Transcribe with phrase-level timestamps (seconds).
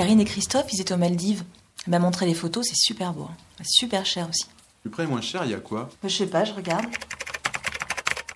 [0.00, 1.44] Karine et Christophe, ils étaient aux Maldives.
[1.84, 3.24] Elle m'a montré les photos, c'est super beau.
[3.24, 3.62] hein.
[3.66, 4.46] Super cher aussi.
[4.80, 5.90] Plus près et moins cher, il y a quoi?
[6.02, 6.86] Je sais pas, je regarde.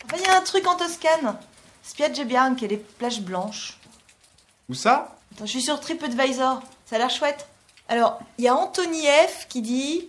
[0.04, 1.38] Enfin, il y a un truc en Toscane.
[1.82, 3.78] Spiagge Bianche et les plages blanches.
[4.68, 5.16] Où ça?
[5.34, 6.62] Attends, je suis sur TripAdvisor.
[6.84, 7.46] Ça a l'air chouette.
[7.88, 10.06] Alors, il y a Anthony F qui dit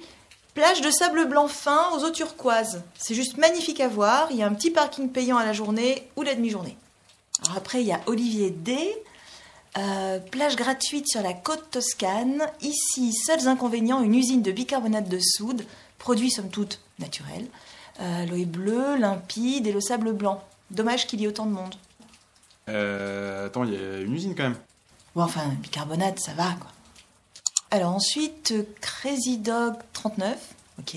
[0.56, 2.84] plage de sable blanc fin aux eaux turquoises.
[2.98, 4.28] C'est juste magnifique à voir.
[4.30, 6.76] Il y a un petit parking payant à la journée ou la demi-journée.
[7.46, 8.78] Alors après, il y a Olivier D.
[9.78, 12.44] Euh, plage gratuite sur la côte toscane.
[12.62, 15.66] Ici, seuls inconvénients, une usine de bicarbonate de soude,
[15.98, 17.46] produit somme toute naturel.
[18.00, 20.42] Euh, L'eau est bleue, limpide et le sable blanc.
[20.72, 21.76] Dommage qu'il y ait autant de monde.
[22.70, 23.48] Euh.
[23.48, 24.58] Attends, il y a une usine quand même.
[25.16, 26.72] Ou enfin, bicarbonate, ça va, quoi.
[27.72, 30.38] Alors ensuite, Crazy Dog 39,
[30.80, 30.96] ok.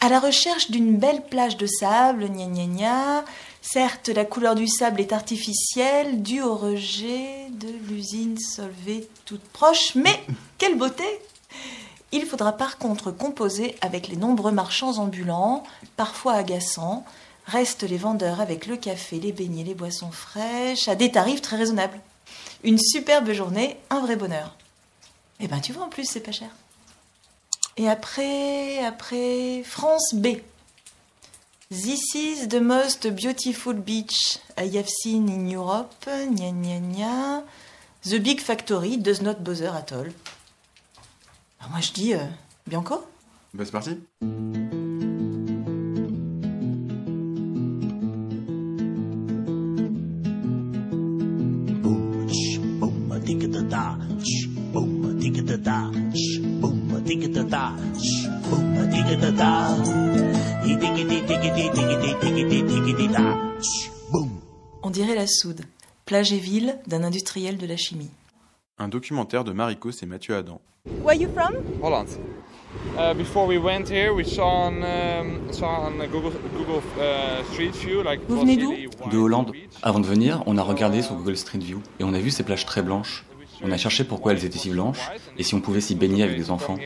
[0.00, 3.24] À la recherche d'une belle plage de sable, gna gna gna.
[3.66, 9.94] Certes, la couleur du sable est artificielle, due au rejet de l'usine Solvay toute proche,
[9.94, 10.22] mais
[10.58, 11.02] quelle beauté
[12.12, 15.64] Il faudra par contre composer avec les nombreux marchands ambulants,
[15.96, 17.06] parfois agaçants.
[17.46, 21.56] Restent les vendeurs avec le café, les beignets, les boissons fraîches, à des tarifs très
[21.56, 21.98] raisonnables.
[22.64, 24.54] Une superbe journée, un vrai bonheur.
[25.40, 26.50] Eh ben, tu vois, en plus, c'est pas cher.
[27.78, 30.36] Et après, après, France B.
[31.82, 36.06] This is the most beautiful beach I have seen in Europe.
[36.06, 37.42] Gna gna gna.
[38.04, 40.06] The big factory does not bother at all.
[41.58, 42.18] Alors moi, je dis, euh,
[42.64, 43.04] Bianco
[43.52, 43.98] Bah c'est parti.
[54.72, 55.04] Boom,
[64.82, 65.60] On dirait la soude,
[66.06, 68.10] plage et ville d'un industriel de la chimie.
[68.78, 70.60] Un documentaire de Maricos et Mathieu Adam.
[71.02, 71.54] Where you from?
[71.82, 72.08] Holland.
[72.96, 77.72] Uh, before we went here, we saw on, um, saw on Google, Google uh, Street
[77.72, 78.72] View like Vous venez d'où?
[79.10, 79.52] De Hollande.
[79.82, 82.42] Avant de venir, on a regardé sur Google Street View et on a vu ces
[82.42, 83.24] plages très blanches.
[83.62, 86.36] On a cherché pourquoi elles étaient si blanches et si on pouvait s'y baigner avec
[86.36, 86.76] des enfants.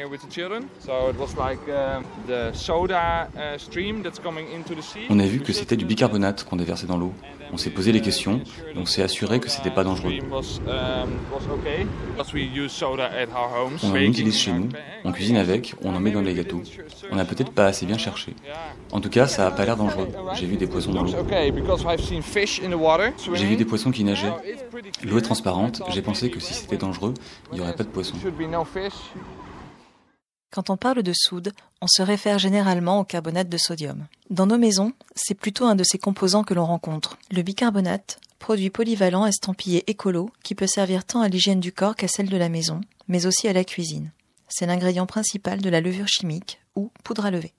[5.11, 7.13] On a vu que c'était du bicarbonate qu'on déversait dans l'eau.
[7.53, 8.41] On s'est posé les questions
[8.77, 10.13] on s'est assuré que c'était pas dangereux.
[13.83, 14.69] On en utilise chez nous,
[15.05, 16.63] on cuisine avec, on en met dans les gâteaux.
[17.11, 18.35] On n'a peut-être pas assez bien cherché.
[18.93, 20.09] En tout cas, ça a pas l'air dangereux.
[20.35, 21.13] J'ai vu des poissons dans l'eau.
[23.35, 24.33] J'ai vu des poissons qui nageaient.
[25.05, 25.83] L'eau est transparente.
[25.91, 27.15] J'ai pensé que si c'était dangereux,
[27.53, 28.17] il n'y aurait pas de poissons.
[30.51, 34.07] Quand on parle de soude, on se réfère généralement au carbonate de sodium.
[34.31, 37.19] Dans nos maisons, c'est plutôt un de ces composants que l'on rencontre.
[37.31, 42.09] Le bicarbonate, produit polyvalent estampillé écolo qui peut servir tant à l'hygiène du corps qu'à
[42.09, 44.11] celle de la maison, mais aussi à la cuisine.
[44.49, 47.53] C'est l'ingrédient principal de la levure chimique ou poudre à lever.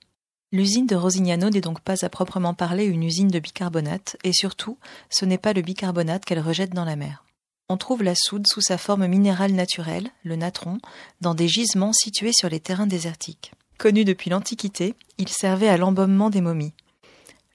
[0.52, 4.78] L'usine de Rosignano n'est donc pas à proprement parler une usine de bicarbonate, et surtout,
[5.08, 7.24] ce n'est pas le bicarbonate qu'elle rejette dans la mer.
[7.72, 10.80] On trouve la soude sous sa forme minérale naturelle, le natron,
[11.20, 13.52] dans des gisements situés sur les terrains désertiques.
[13.78, 16.74] Connu depuis l'Antiquité, il servait à l'embaumement des momies.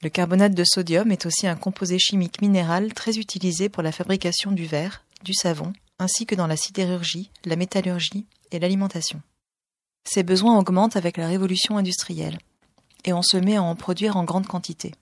[0.02, 4.54] Le carbonate de sodium est aussi un composé chimique minéral très utilisé pour la fabrication
[4.54, 9.22] du verre, du savon, ainsi que dans la sidérurgie, la métallurgie et l'alimentation.
[10.06, 12.40] Ces besoins augmentent avec la révolution industrielle,
[13.04, 14.94] et on se met à en produire en grande quantité.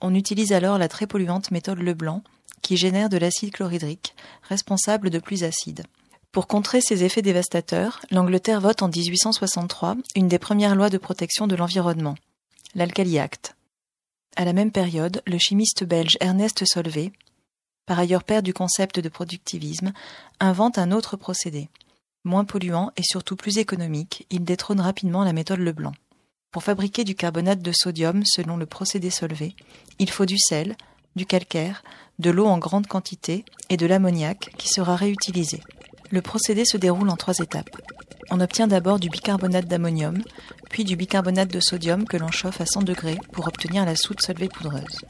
[0.00, 2.22] On utilise alors la très polluante méthode Leblanc,
[2.62, 4.14] qui génère de l'acide chlorhydrique,
[4.48, 5.84] responsable de pluies acides.
[6.32, 11.46] Pour contrer ces effets dévastateurs, l'Angleterre vote en 1863 une des premières lois de protection
[11.46, 12.14] de l'environnement,
[12.74, 13.56] l'Alkali Act.
[14.36, 17.10] À la même période, le chimiste belge Ernest Solvay,
[17.84, 19.92] par ailleurs père du concept de productivisme,
[20.38, 21.68] invente un autre procédé.
[22.22, 25.94] Moins polluant et surtout plus économique, il détrône rapidement la méthode Leblanc.
[26.52, 29.54] Pour fabriquer du carbonate de sodium selon le procédé Solvay,
[29.98, 30.76] il faut du sel,
[31.16, 31.82] du calcaire,
[32.20, 35.60] de l'eau en grande quantité et de l'ammoniac qui sera réutilisé.
[36.10, 37.70] Le procédé se déroule en trois étapes.
[38.30, 40.18] On obtient d'abord du bicarbonate d'ammonium,
[40.68, 44.20] puis du bicarbonate de sodium que l'on chauffe à 100 degrés pour obtenir la soude
[44.20, 45.00] solvée poudreuse.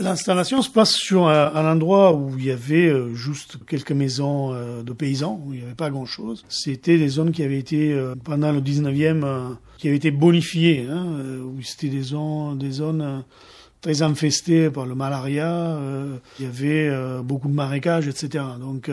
[0.00, 4.82] L'installation se passe sur un, endroit où il y avait euh, juste quelques maisons euh,
[4.82, 6.44] de paysans, où il n'y avait pas grand-chose.
[6.48, 11.04] C'était des zones qui avaient été, euh, pendant le 19e, qui avaient été bonifiées, hein,
[11.44, 13.24] où c'était des zones, des zones
[13.80, 15.78] très infestées par le malaria,
[16.38, 16.90] il y avait
[17.22, 18.44] beaucoup de marécages, etc.
[18.60, 18.90] Donc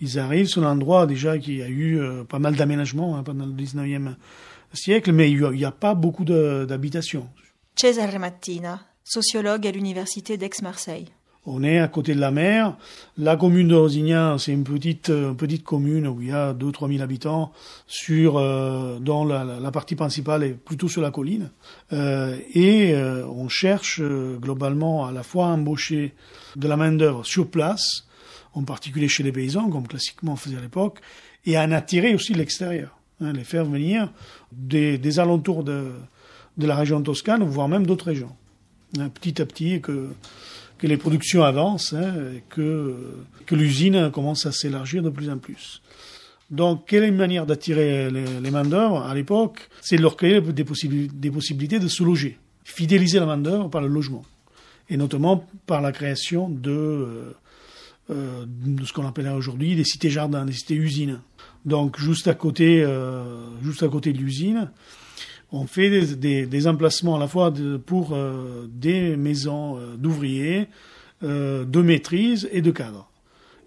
[0.00, 3.52] ils arrivent sur un endroit déjà qui a eu pas mal d'aménagements hein, pendant le
[3.52, 4.14] 19e
[4.72, 7.28] siècle, mais il n'y a, a, pas beaucoup d'habitations.
[7.76, 11.06] Cesare Mattina, sociologue à l'université d'Aix-Marseille.
[11.46, 12.76] On est à côté de la mer.
[13.18, 16.90] La commune de Rosignan, c'est une petite, euh, petite commune où il y a 2-3
[16.90, 17.52] 000 habitants,
[17.86, 21.50] sur, euh, dont la, la, partie principale est plutôt sur la colline.
[21.92, 26.14] Euh, et euh, on cherche euh, globalement à la fois à embaucher
[26.56, 28.06] de la main-d'œuvre sur place,
[28.54, 31.00] en particulier chez les paysans, comme classiquement on faisait à l'époque,
[31.44, 32.96] et à en attirer aussi l'extérieur.
[33.20, 34.10] Hein, les faire venir
[34.52, 35.92] des, des alentours de,
[36.56, 38.34] de la région toscane, voire même d'autres régions.
[38.98, 40.08] Hein, petit à petit que,
[40.78, 42.96] que les productions avancent, hein, et que,
[43.46, 45.80] que l'usine commence à s'élargir de plus en plus.
[46.50, 49.68] Donc, quelle est une manière d'attirer les, les à l'époque?
[49.80, 53.80] C'est de leur créer des, possibilités, des possibilités de se loger, fidéliser la main-d'œuvre par
[53.80, 54.24] le logement,
[54.88, 57.34] et notamment par la création de,
[58.10, 61.20] euh, de ce qu'on appelle aujourd'hui des cités-jardins, des cités-usines.
[61.64, 64.70] Donc, juste à côté, euh, juste à côté de l'usine,
[65.52, 67.50] on fait des, des, des, emplacements à la fois
[67.86, 70.68] pour euh, des maisons euh, d'ouvriers,
[71.22, 73.08] euh, de maîtrise et de cadres.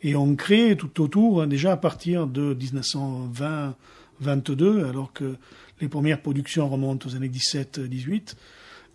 [0.04, 5.36] Et on crée tout autour, hein, déjà à partir de 1920-22, alors que
[5.80, 8.36] les premières productions remontent aux années 17-18,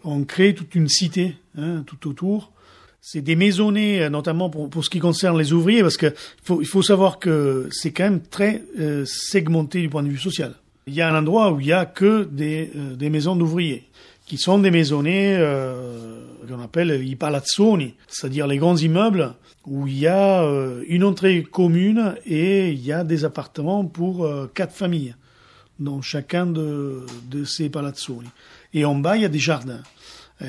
[0.05, 2.52] on crée toute une cité hein, tout autour.
[3.05, 6.83] C'est des maisonnées, notamment pour, pour, ce qui concerne les ouvriers, parce qu'il faut, faut
[6.83, 10.55] savoir que c'est quand même très euh, segmenté du point de vue social
[10.87, 13.85] il y a un endroit où il y a que des, euh, des maisons d'ouvriers,
[14.27, 19.35] qui sont des maisonnées euh, qu'on appelle i palazzoni, c'est-à-dire les grands immeubles
[19.67, 24.25] où il y a euh, une entrée commune et il y a des appartements pour
[24.25, 25.15] euh, quatre familles
[25.79, 28.29] dans chacun de, de ces palazzoni.
[28.75, 29.83] Et en bas, il y a des jardins.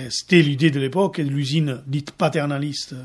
[0.10, 2.96] C'était l'idée de l'époque l'usine dite paternaliste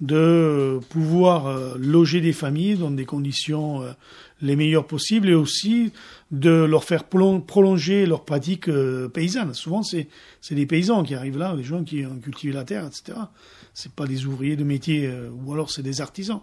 [0.00, 3.82] de pouvoir loger des familles dans des conditions
[4.44, 5.92] les meilleures possibles et aussi
[6.30, 9.54] de leur faire prolonger leurs pratiques euh, paysannes.
[9.54, 10.08] Souvent, c'est
[10.50, 13.18] des paysans qui arrivent là, des gens qui ont cultivé la terre, etc.
[13.72, 16.40] C'est pas des ouvriers de métier, euh, ou alors c'est des artisans.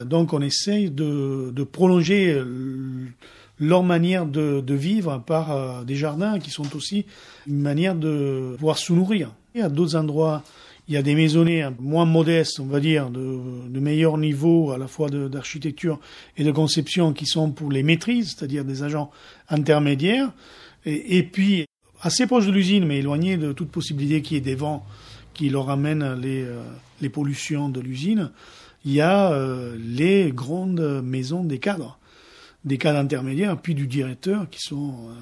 [0.00, 2.44] Donc, on essaye de, prolonger euh,
[3.58, 7.06] leur manière de, de vivre par euh, des jardins qui sont aussi
[7.46, 9.32] une manière de pouvoir se nourrir.
[9.54, 10.42] Y a d'autres endroits
[10.86, 14.78] il y a des maisonnées moins modestes, on va dire, de, de meilleur niveau à
[14.78, 15.98] la fois d'architecture
[16.36, 19.10] et de conception qui sont pour les maîtrises, c'est-à-dire des agents
[19.48, 20.30] intermédiaires.
[20.84, 21.64] Et, et puis,
[22.02, 24.84] assez proche de l'usine, mais éloigné de toute possibilité qu'il y ait des vents
[25.32, 26.62] qui leur amènent les, euh,
[27.00, 28.30] les pollutions de l'usine,
[28.84, 31.98] il y a euh, les grandes maisons des cadres,
[32.64, 35.12] des cadres intermédiaires, puis du directeur, qui sont euh,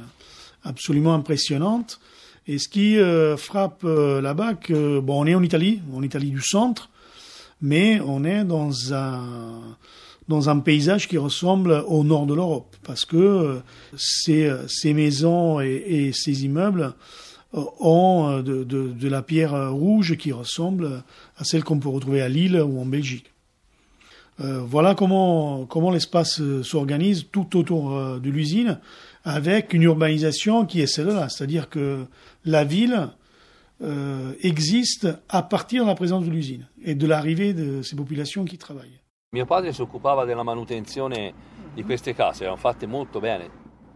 [0.64, 2.00] absolument impressionnantes.
[2.46, 6.30] Et ce qui euh, frappe euh, là-bas, que bon, on est en Italie, en Italie
[6.30, 6.90] du centre,
[7.60, 9.60] mais on est dans un
[10.28, 13.60] dans un paysage qui ressemble au nord de l'Europe, parce que
[13.96, 16.94] ces, ces maisons et, et, ces immeubles
[17.52, 21.02] ont de, de, de, la pierre rouge qui ressemble
[21.36, 23.31] à celle qu'on peut retrouver à Lille ou en Belgique.
[24.40, 28.80] Euh, voilà comment, comment l'espace s'organise tout autour de l'usine,
[29.24, 32.06] avec une urbanisation qui est celle-là, c'est-à-dire que
[32.44, 33.10] la ville
[33.82, 38.44] euh, existe à partir de la présence de l'usine et de l'arrivée de ces populations
[38.44, 39.00] qui travaillent.
[39.32, 41.32] Mio padre si occupava della manutenzione
[41.74, 43.48] di queste case, erano fatte molto bene.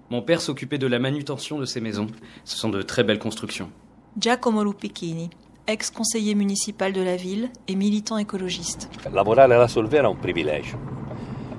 [0.08, 2.08] Mon père s'occupait de la manutention de ces maisons.
[2.44, 3.70] Ce sont de très belles constructions.
[4.18, 5.28] Giacomo Lupicchini,
[5.66, 8.88] ex-conseiller municipal de la ville et militant écologiste.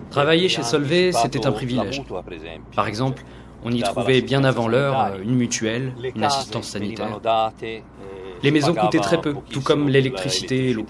[0.10, 2.02] Travailler chez Solvay, c'était un privilège.
[2.76, 3.24] Par exemple,
[3.64, 7.20] on y trouvait bien avant l'heure une mutuelle, une assistance sanitaire.
[8.44, 10.86] Les maisons coûtaient très peu, tout comme l'électricité et l'eau.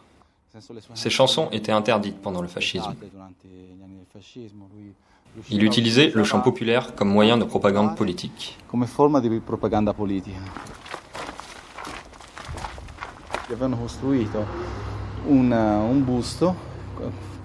[0.92, 2.94] Ses chansons étaient interdites pendant le fascisme.
[5.48, 8.58] Il utilisait le chant populaire comme moyen de propagande politique.
[13.50, 14.46] Gli avevano costruito
[15.26, 16.54] un, un busto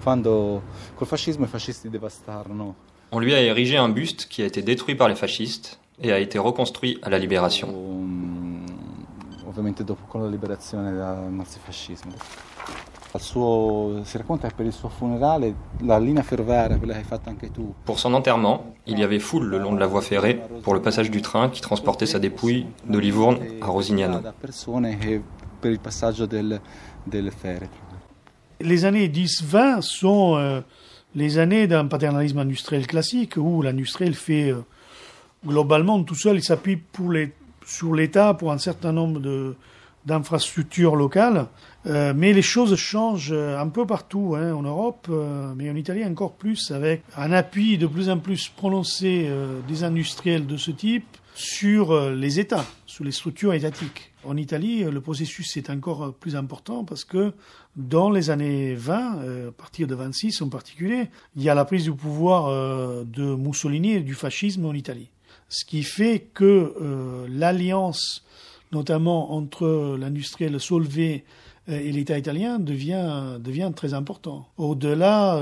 [0.00, 0.62] quando
[0.94, 2.76] col fascismo i fascisti devastarono
[3.08, 6.20] On lui a érigé un buste qui a été détruit par les fascistes et a
[6.20, 7.66] été reconstruit à la libération.
[9.46, 12.12] ovviamente dopo con la liberazione dal nazifascismo.
[13.12, 17.04] Al suo, si racconta che per il suo funerale la linea ferroviaria, quella che hai
[17.04, 20.02] fatto anche tu, Pour son enterrement, il y avait foule le long de la voie
[20.02, 24.20] ferrée pour le passage du train qui transportait sa dépouille de Livourne à Rosignano.
[24.38, 25.22] persone che
[25.60, 26.60] per il passaggio del,
[27.04, 27.32] del.
[28.60, 30.60] Les années 10-20 sont euh,
[31.14, 34.64] les années d'un paternalisme industriel classique où l'industriel fait euh,
[35.46, 36.78] globalement tout seul, il s'appuie
[37.66, 39.54] sur l'État pour un certain nombre
[40.06, 41.46] d'infrastructures locales.
[41.86, 45.08] Euh, mais les choses changent un peu partout hein, en Europe,
[45.54, 49.30] mais en Italie encore plus, avec un appui de plus en plus prononcé
[49.68, 54.12] des industriels de ce type sur les États, sur les structures étatiques.
[54.26, 57.32] En Italie, le processus est encore plus important parce que
[57.76, 61.64] dans les années 20, euh, à partir de 26 en particulier, il y a la
[61.64, 65.10] prise du pouvoir euh, de Mussolini et du fascisme en Italie.
[65.48, 68.24] Ce qui fait que euh, l'alliance,
[68.72, 71.24] notamment entre l'industriel Solvay
[71.68, 74.48] et l'État italien, devient, devient très important.
[74.56, 75.40] Au-delà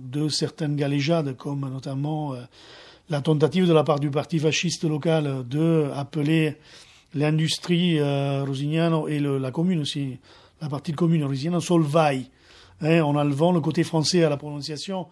[0.00, 2.36] de certaines galéjades, comme notamment
[3.10, 6.58] la tentative de la part du parti fasciste local de appeler
[7.14, 10.18] l'industrie euh, Rosignano et le- la commune aussi,
[10.60, 12.26] la partie de commune Rosignano Solvay,
[12.80, 15.06] hein, en enlevant le côté français à la prononciation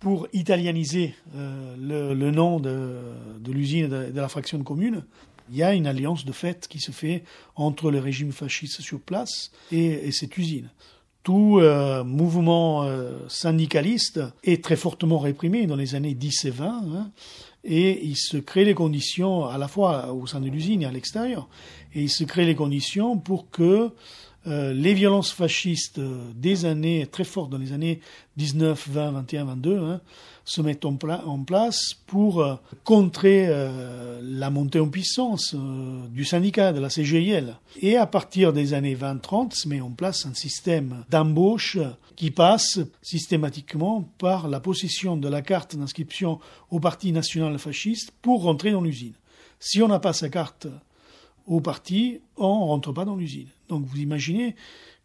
[0.00, 2.98] pour italianiser euh, le, le nom de,
[3.40, 5.04] de l'usine de, de la fraction de commune.
[5.50, 7.22] Il y a une alliance de fait qui se fait
[7.56, 10.68] entre le régime fasciste sur place et, et cette usine.
[11.22, 16.66] Tout euh, mouvement euh, syndicaliste est très fortement réprimé dans les années 10 et 20,
[16.66, 17.10] hein,
[17.64, 20.92] et il se crée les conditions à la fois au sein de l'usine et à
[20.92, 21.48] l'extérieur,
[21.94, 23.90] et il se crée les conditions pour que
[24.46, 28.00] euh, les violences fascistes euh, des années très fortes dans les années
[28.36, 30.00] 19, 20, 21, 22 hein,
[30.44, 36.06] se mettent en, pla- en place pour euh, contrer euh, la montée en puissance euh,
[36.08, 37.56] du syndicat, de la CGIL.
[37.80, 41.78] Et à partir des années 20-30 se met en place un système d'embauche
[42.16, 46.38] qui passe systématiquement par la possession de la carte d'inscription
[46.70, 49.14] au Parti national fasciste pour rentrer dans l'usine.
[49.58, 50.66] Si on n'a pas sa carte
[51.46, 53.48] au parti, on ne rentre pas dans l'usine.
[53.68, 54.54] Donc vous imaginez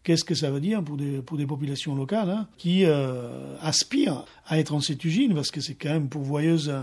[0.03, 4.25] qu'est-ce que ça veut dire pour des, pour des populations locales hein, qui euh, aspirent
[4.45, 6.81] à être en cette usine parce que c'est quand même pourvoyeuse euh,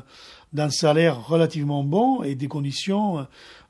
[0.53, 3.23] d'un salaire relativement bon et des conditions euh,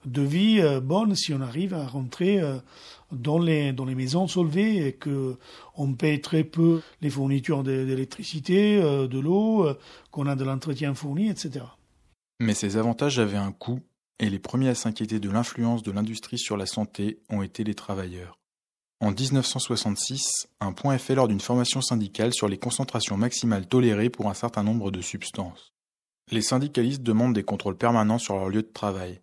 [0.04, 2.40] de vie euh, bonnes si on arrive à rentrer
[3.12, 5.36] dans les, dans les maisons soulevées et que
[5.76, 9.68] on paye très peu les fournitures d'électricité, de l'eau,
[10.10, 11.64] qu'on a de l'entretien fourni, etc.
[12.40, 13.80] Mais ces avantages avaient un coût,
[14.18, 17.74] et les premiers à s'inquiéter de l'influence de l'industrie sur la santé ont été les
[17.74, 18.38] travailleurs.
[19.00, 24.08] En 1966, un point est fait lors d'une formation syndicale sur les concentrations maximales tolérées
[24.08, 25.74] pour un certain nombre de substances.
[26.32, 29.20] Les syndicalistes demandent des contrôles permanents sur leur lieu de travail.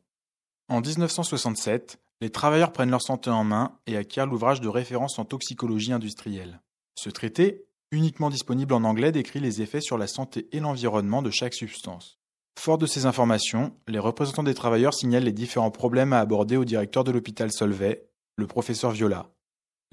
[0.70, 5.26] En 1967, les travailleurs prennent leur santé en main et acquièrent l'ouvrage de référence en
[5.26, 6.62] toxicologie industrielle.
[6.96, 11.32] Ce traité, uniquement disponible en anglais, décrit les effets sur la santé et l'environnement de
[11.32, 12.20] chaque substance.
[12.60, 16.64] Fort de ces informations, les représentants des travailleurs signalent les différents problèmes à aborder au
[16.64, 19.33] directeur de l'hôpital Solvay, le professeur Viola.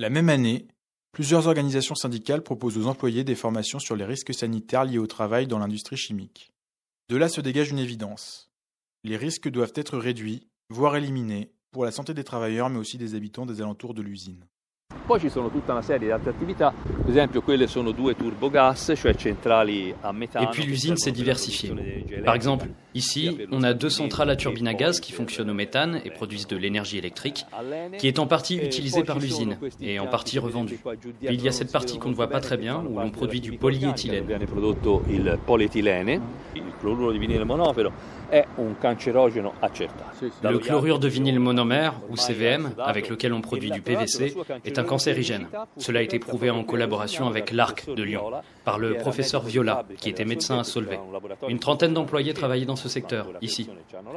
[0.00, 0.66] La même année,
[1.12, 5.46] plusieurs organisations syndicales proposent aux employés des formations sur les risques sanitaires liés au travail
[5.46, 6.54] dans l'industrie chimique.
[7.10, 8.50] De là se dégage une évidence.
[9.04, 13.14] Les risques doivent être réduits, voire éliminés, pour la santé des travailleurs mais aussi des
[13.14, 14.46] habitants des alentours de l'usine.
[15.06, 18.92] Poi ci sono tutta una serie di altre attività, per esempio quelle sono due turbogas,
[18.96, 20.46] cioè centrali a metano.
[20.46, 21.74] Et puis l'usine s'est diversifiée.
[22.24, 26.00] Par exemple, Ici, on a deux centrales à turbine à gaz qui fonctionnent au méthane
[26.04, 27.46] et produisent de l'énergie électrique,
[27.98, 30.80] qui est en partie utilisée par l'usine et en partie revendue.
[31.22, 33.52] il y a cette partie qu'on ne voit pas très bien où l'on produit du
[33.52, 34.24] polyéthylène.
[40.42, 44.84] Le chlorure de vinyle monomère, ou CVM, avec lequel on produit du PVC, est un
[44.84, 45.48] cancérigène.
[45.76, 48.30] Cela a été prouvé en collaboration avec l'ARC de Lyon,
[48.70, 51.00] par le professeur Viola, qui était médecin à Solvay.
[51.48, 53.68] Une trentaine d'employés travaillaient dans ce secteur, ici.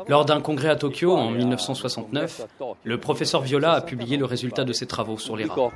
[0.07, 2.45] Lors d'un congrès à Tokyo en 1969,
[2.83, 5.71] le professeur Viola a publié le résultat de ses travaux sur les rats.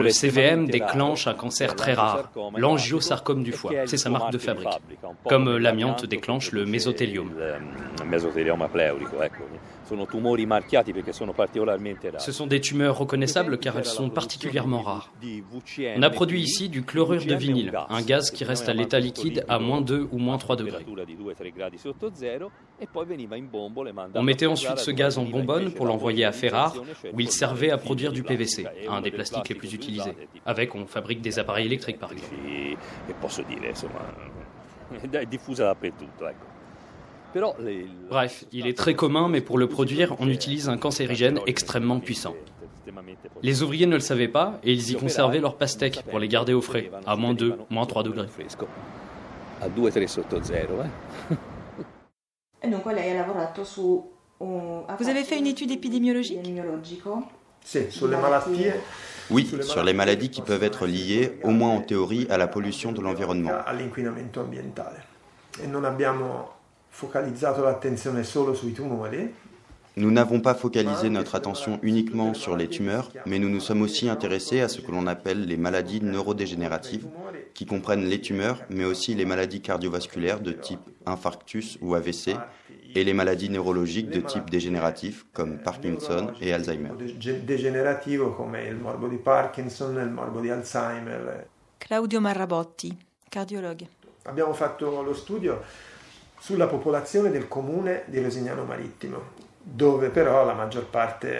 [0.00, 3.72] Le CVM déclenche un cancer très rare, l'angiosarcome du foie.
[3.86, 4.68] C'est sa marque de fabrique.
[5.28, 7.30] Comme l'amiante déclenche le mésothélium.
[12.18, 15.12] Ce sont des tumeurs reconnaissables car elles sont particulièrement rares.
[15.96, 19.44] On a produit ici du chlorure de vinyle, un gaz qui reste à l'état liquide
[19.48, 20.86] à moins 2 ou moins 3 degrés.
[24.14, 26.74] On mettait ensuite ce gaz en bonbonne pour l'envoyer à Ferrare,
[27.12, 30.14] où il servait à produire du PVC, un des plastiques les plus utilisés.
[30.46, 32.34] Avec, on fabrique des appareils électriques par exemple.
[38.08, 42.34] Bref, il est très commun, mais pour le produire, on utilise un cancérigène extrêmement puissant.
[43.42, 46.52] Les ouvriers ne le savaient pas et ils y conservaient leurs pastèques pour les garder
[46.52, 48.26] au frais, à moins 2, moins 3 degrés.
[54.40, 56.38] Vous avez fait une étude épidémiologique
[59.30, 62.90] oui, sur les maladies qui peuvent être liées, au moins en théorie, à la pollution
[62.90, 63.52] de l'environnement.
[69.94, 74.08] Nous n'avons pas focalisé notre attention uniquement sur les tumeurs, mais nous nous sommes aussi
[74.08, 77.06] intéressés à ce que l'on appelle les maladies neurodégénératives,
[77.52, 82.36] qui comprennent les tumeurs, mais aussi les maladies cardiovasculaires de type infarctus ou AVC,
[82.94, 86.90] et les maladies neurologiques de type dégénératif, comme Parkinson et Alzheimer.
[91.78, 92.96] Claudio Marrabotti,
[93.30, 93.86] cardiologue.
[94.24, 95.60] Abbiamo fatto lo studio
[96.42, 98.18] sulla popolazione del comune di
[98.66, 99.50] Marittimo.
[101.24, 101.38] Eh,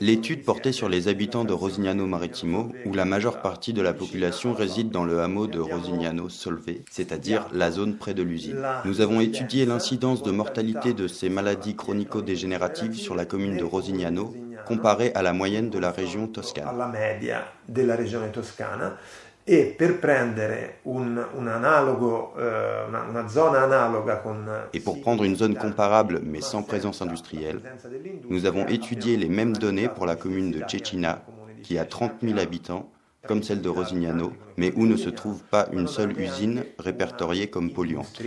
[0.00, 4.52] L'étude portait sur les habitants de Rosignano Marittimo, où la majeure partie de la population
[4.52, 8.60] réside dans le hameau de Rosignano Solvay, c'est-à-dire la zone près de l'usine.
[8.84, 14.34] Nous avons étudié l'incidence de mortalité de ces maladies chronico-dégénératives sur la commune de Rosignano,
[14.66, 16.66] comparée à la moyenne de la région toscane.
[19.46, 19.76] Et
[24.80, 27.60] pour prendre une zone comparable mais sans présence industrielle,
[28.30, 31.22] nous avons étudié les mêmes données pour la commune de Cecina,
[31.62, 32.90] qui a 30 000 habitants,
[33.26, 37.70] comme celle de Rosignano, mais où ne se trouve pas une seule usine répertoriée comme
[37.70, 38.22] polluante.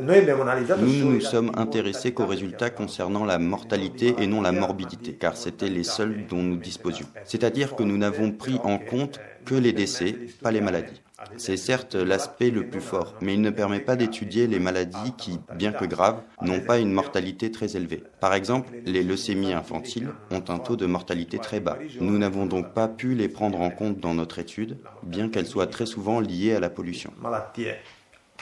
[0.00, 5.68] Nous nous sommes intéressés qu'aux résultats concernant la mortalité et non la morbidité, car c'était
[5.68, 7.06] les seuls dont nous disposions.
[7.24, 11.00] C'est-à-dire que nous n'avons pris en compte que les décès, pas les maladies.
[11.36, 15.40] C'est certes l'aspect le plus fort, mais il ne permet pas d'étudier les maladies qui,
[15.56, 18.04] bien que graves, n'ont pas une mortalité très élevée.
[18.20, 21.76] Par exemple, les leucémies infantiles ont un taux de mortalité très bas.
[22.00, 25.66] Nous n'avons donc pas pu les prendre en compte dans notre étude, bien qu'elles soient
[25.66, 27.12] très souvent liées à la pollution.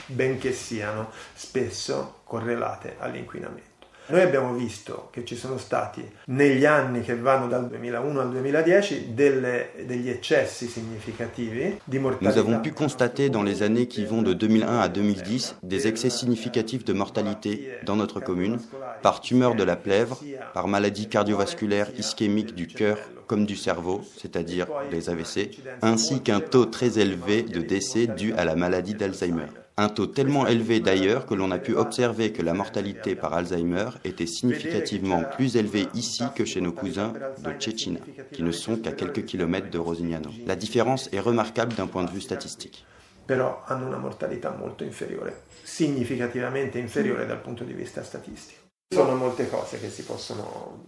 [0.06, 3.76] Benché siano spesso correlate all'inquinamento.
[4.08, 9.14] Noi abbiamo visto che ci sono stati negli anni che vanno dal 2001 al 2010
[9.14, 12.28] delle, degli eccessi significativi di mortalità.
[12.28, 16.10] Nous avons pu constater dans les années qui vont de 2001 à 2010 des excès
[16.10, 18.58] significatifs de mortalité dans notre commune
[19.02, 20.20] par tumeur de la plèvre,
[20.54, 25.50] par maladie cardiovasculaire ischémique du cœur comme du cerveau, c'est-à-dire les AVC,
[25.82, 29.46] ainsi qu'un taux très élevé de décès dû à la maladie d'Alzheimer.
[29.78, 33.90] Un taux tellement élevé d'ailleurs que l'on a pu observer que la mortalité par Alzheimer
[34.04, 37.12] était significativement plus élevée ici que chez nos cousins
[37.44, 38.00] de Tchétchina,
[38.32, 40.30] qui ne sont qu'à quelques kilomètres de Rosignano.
[40.46, 42.86] La différence est remarquable d'un point de vue statistique.
[43.26, 48.60] Però hanno una mortalità molto inferiore, significativamente inferiore dal punto di vista statistico.
[48.94, 50.86] Sono molte cose che si possono,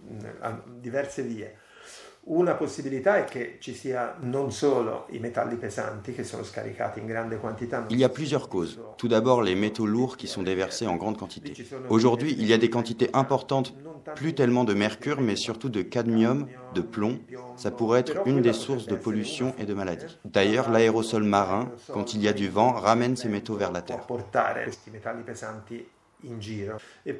[0.79, 1.55] diverse vie.
[2.29, 7.07] Una possibilità è che ci sia non solo i metalli pesanti che sono scaricati in
[7.07, 7.87] grande quantità.
[7.89, 8.77] Il y a plusieurs causes.
[8.97, 11.53] Tout d'abord, les métaux lourds qui sont déversés en grande quantité.
[11.89, 13.73] Aujourd'hui, il y a des quantités importantes,
[14.13, 17.17] plus tellement de mercure, mais surtout de cadmium, de plomb.
[17.55, 20.19] Ça pourrait être une des sources de pollution et de maladies.
[20.23, 24.05] D'ailleurs, l'aérosol marin, quand il y a du vent, ramène ces métaux vers la Terre.
[26.39, 26.77] Giro.
[27.05, 27.13] E.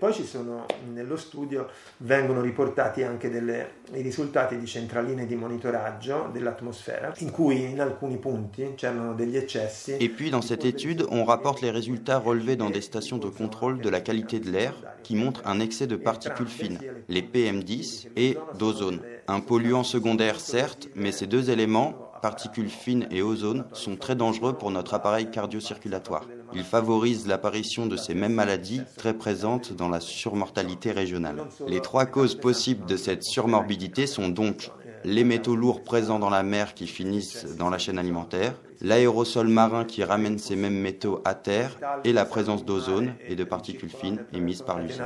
[10.00, 13.82] Et puis dans cette étude, on rapporte les résultats relevés dans des stations de contrôle
[13.82, 18.38] de la qualité de l'air qui montrent un excès de particules fines, les PM10 et
[18.58, 19.02] d'ozone.
[19.28, 24.54] Un polluant secondaire certes, mais ces deux éléments, particules fines et ozone, sont très dangereux
[24.54, 26.26] pour notre appareil cardio-circulatoire.
[26.54, 31.44] Ils favorisent l'apparition de ces mêmes maladies très présentes dans la surmortalité régionale.
[31.68, 34.72] Les trois causes possibles de cette surmorbidité sont donc
[35.04, 39.86] les métaux lourds présents dans la mer qui finissent dans la chaîne alimentaire, l'aérosol marin
[39.86, 44.26] qui ramène ces mêmes métaux à terre et la présence d'ozone et de particules fines
[44.34, 45.04] émises par l'usine.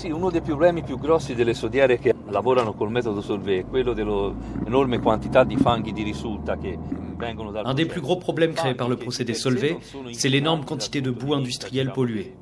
[0.00, 3.92] Sì, uno dei problemi più grossi delle sodiere che lavorano col metodo Solvay è quello
[3.92, 6.78] dell'enorme quantità di fanghi di risulta che
[7.18, 9.76] vengono dal Un des plus gros problèmes créés par le procédé Solvay,
[10.12, 12.34] c'est l'énorme quantité de boue industrielle polluée.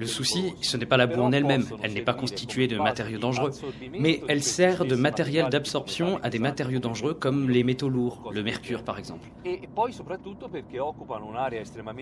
[0.00, 3.18] Le souci, ce n'est pas la boue en elle-même, elle n'est pas constituée de matériaux
[3.18, 3.50] dangereux,
[3.98, 8.42] mais elle sert de matériel d'absorption à des matériaux dangereux comme les métaux lourds, le
[8.42, 9.28] mercure par exemple.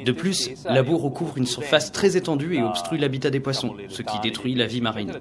[0.04, 4.02] De plus, la boue recouvre une surface très étendue et obstrue l'habitat des poissons, ce
[4.02, 5.12] qui détruit la vie marine.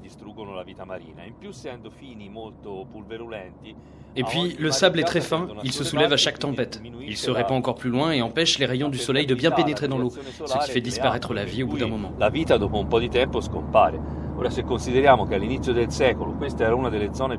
[4.17, 6.81] Et puis, le sable est très fin, il se soulève à chaque tempête.
[7.07, 9.87] Il se répand encore plus loin et empêche les rayons du soleil de bien pénétrer
[9.87, 12.11] dans l'eau, ce qui fait disparaître la vie au bout d'un moment.
[12.19, 13.93] La vita dopo un po' di tempo scompare.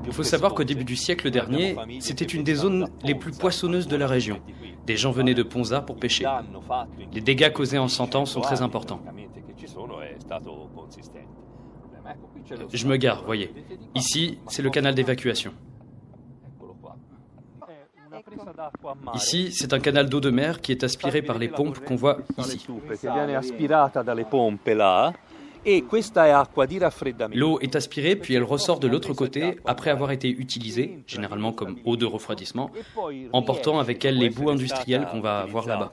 [0.07, 3.87] Il faut savoir qu'au début du siècle dernier, c'était une des zones les plus poissonneuses
[3.87, 4.41] de la région.
[4.85, 6.27] Des gens venaient de Ponza pour pêcher.
[7.12, 9.01] Les dégâts causés en 100 ans sont très importants.
[12.73, 13.53] Je me gare, voyez.
[13.95, 15.53] Ici, c'est le canal d'évacuation.
[19.14, 22.19] Ici, c'est un canal d'eau de mer qui est aspiré par les pompes qu'on voit
[22.38, 22.67] ici.
[27.35, 31.79] L'eau est aspirée puis elle ressort de l'autre côté après avoir été utilisée, généralement comme
[31.85, 32.71] eau de refroidissement,
[33.33, 35.93] emportant avec elle les boues industrielles qu'on va voir là-bas,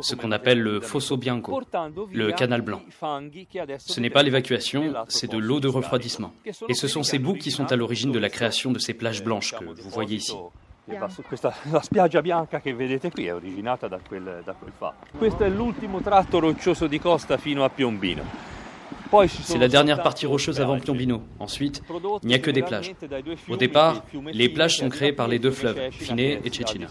[0.00, 1.60] ce qu'on appelle le fosso bianco,
[2.12, 2.82] le canal blanc.
[3.78, 6.32] Ce n'est pas l'évacuation, c'est de l'eau de refroidissement.
[6.68, 9.22] Et ce sont ces boues qui sont à l'origine de la création de ces plages
[9.22, 10.34] blanches que vous voyez ici.
[11.26, 15.16] Questa, la spiaggia bianca che vedete qui è originata da quel, da quel fatto.
[15.16, 18.50] Questo è l'ultimo tratto roccioso di costa fino a Piombino.
[19.28, 21.22] C'est la dernière partie rocheuse avant Piombino.
[21.38, 21.82] Ensuite,
[22.22, 22.94] il n'y a que des plages.
[23.48, 26.86] Au départ, les plages sont créées par les deux fleuves, Finé et Cecina.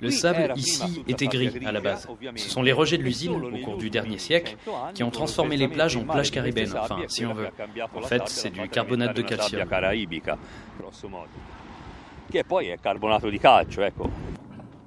[0.00, 2.08] Le sable ici était gris à la base.
[2.36, 4.56] Ce sont les rejets de l'usine, au cours du dernier siècle,
[4.94, 7.48] qui ont transformé les plages en plages caribéennes, enfin, si on veut.
[7.94, 9.64] En fait, c'est du carbonate de calcium.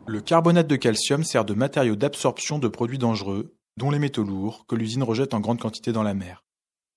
[0.05, 4.65] Le carbonate de calcium sert de matériau d'absorption de produits dangereux, dont les métaux lourds,
[4.67, 6.43] que l'usine rejette en grande quantité dans la mer.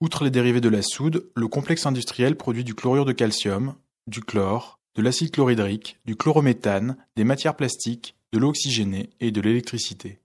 [0.01, 3.75] Outre les dérivés de la soude, le complexe industriel produit du chlorure de calcium,
[4.07, 9.41] du chlore, de l'acide chlorhydrique, du chlorométhane, des matières plastiques, de l'eau oxygénée et de
[9.41, 10.21] l'électricité.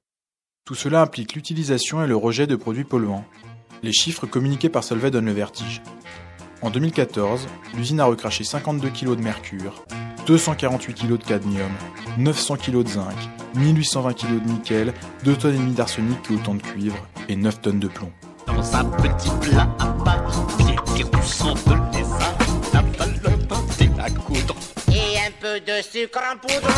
[0.65, 3.25] Tout cela implique l'utilisation et le rejet de produits polluants.
[3.83, 5.81] Les chiffres communiqués par Solvay donnent le vertige.
[6.61, 9.85] En 2014, l'usine a recraché 52 kg de mercure,
[10.29, 11.71] 248 kg de cadmium,
[12.19, 13.17] 900 kg de zinc,
[13.55, 16.97] 1820 kg de nickel, 2 tonnes et demie d'arsenic et autant de cuivre,
[17.29, 18.11] et 9 tonnes de plomb.
[18.45, 19.87] Dans un petit plat à
[20.95, 22.37] qui sont de lézard,
[22.71, 22.83] la
[23.47, 24.55] tenter à coudre.
[24.89, 26.69] Et un peu de sucre en poudre.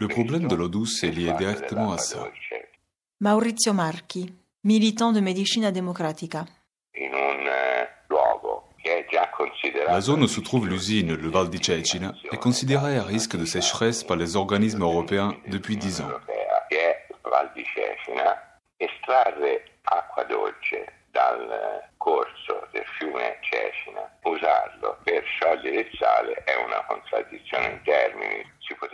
[0.00, 2.18] Le problème de l'eau douce est lié directement à ça.
[3.20, 6.46] Maurizio Marchi, militant de Medicina Democratica.
[9.88, 13.44] La zone où se trouve l'usine, le Val di Cecina, est considérée à risque de
[13.44, 16.08] sécheresse par les organismes européens depuis dix ans.
[21.18, 28.46] Dal corso del fiume Cecina, usarlo per sciogliere il sale è una contraddizione in termini.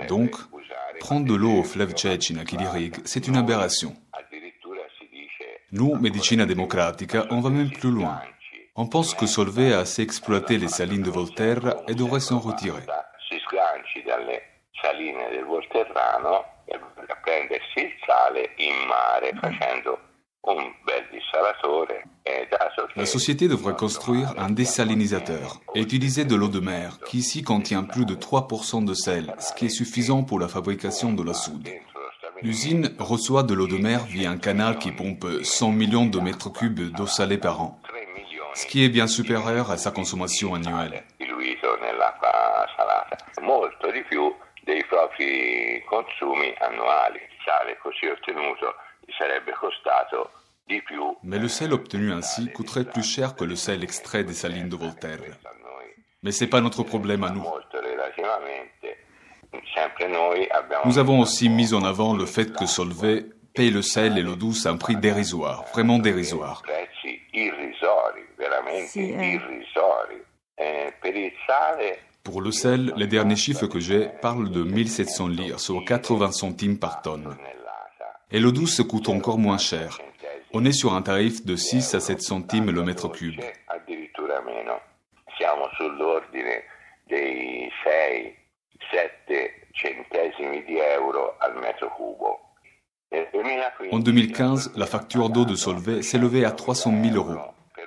[0.07, 3.95] Donc, usare prendre de l'eau au fleuve Cecina qui l'irrigue, c'est une aberration.
[5.73, 8.23] Nous, Medicina Democratica, on va même plus loin.
[8.75, 12.87] On pense que Solvay a assez exploité les salines de Volterra et devrait s'en retirer.
[14.81, 19.99] saline del Volterrano e a prendersi il sale in mare facendo
[22.97, 27.83] La société devrait construire un désalinisateur et utiliser de l'eau de mer, qui ici contient
[27.83, 31.69] plus de 3% de sel, ce qui est suffisant pour la fabrication de la soude.
[32.43, 36.53] L'usine reçoit de l'eau de mer via un canal qui pompe 100 millions de mètres
[36.53, 37.81] cubes d'eau salée par an,
[38.55, 41.05] ce qui est bien supérieur à sa consommation annuelle.
[44.65, 47.21] dei propri consumi annuali.
[47.45, 48.75] Sale così ottenuto
[49.19, 50.31] sarebbe costato
[50.67, 51.17] di più.
[51.23, 54.77] Mais le sel obtenu ainsi coûterait plus cher que le sel extrait des salines de
[54.77, 55.19] Voltaire.
[56.23, 57.45] Mais ce n'est pas notre problème à nous.
[60.85, 64.35] Nous avons aussi mis en avant le fait que Solvay paye le sel et l'eau
[64.35, 66.63] douce à un prix dérisoire, vraiment dérisoire.
[72.25, 76.79] Pour le sel, les derniers chiffres que j'ai parlent de 1700 lire, soit 80 centimes
[76.79, 77.37] par tonne.
[78.35, 80.01] Et l'eau douce coûte encore moins cher.
[80.53, 83.41] On est sur un tarif de 6 à 7 centimes le mètre cube.
[93.93, 97.41] En 2015, la facture d'eau de Solvay s'élevait à 300 000 euros.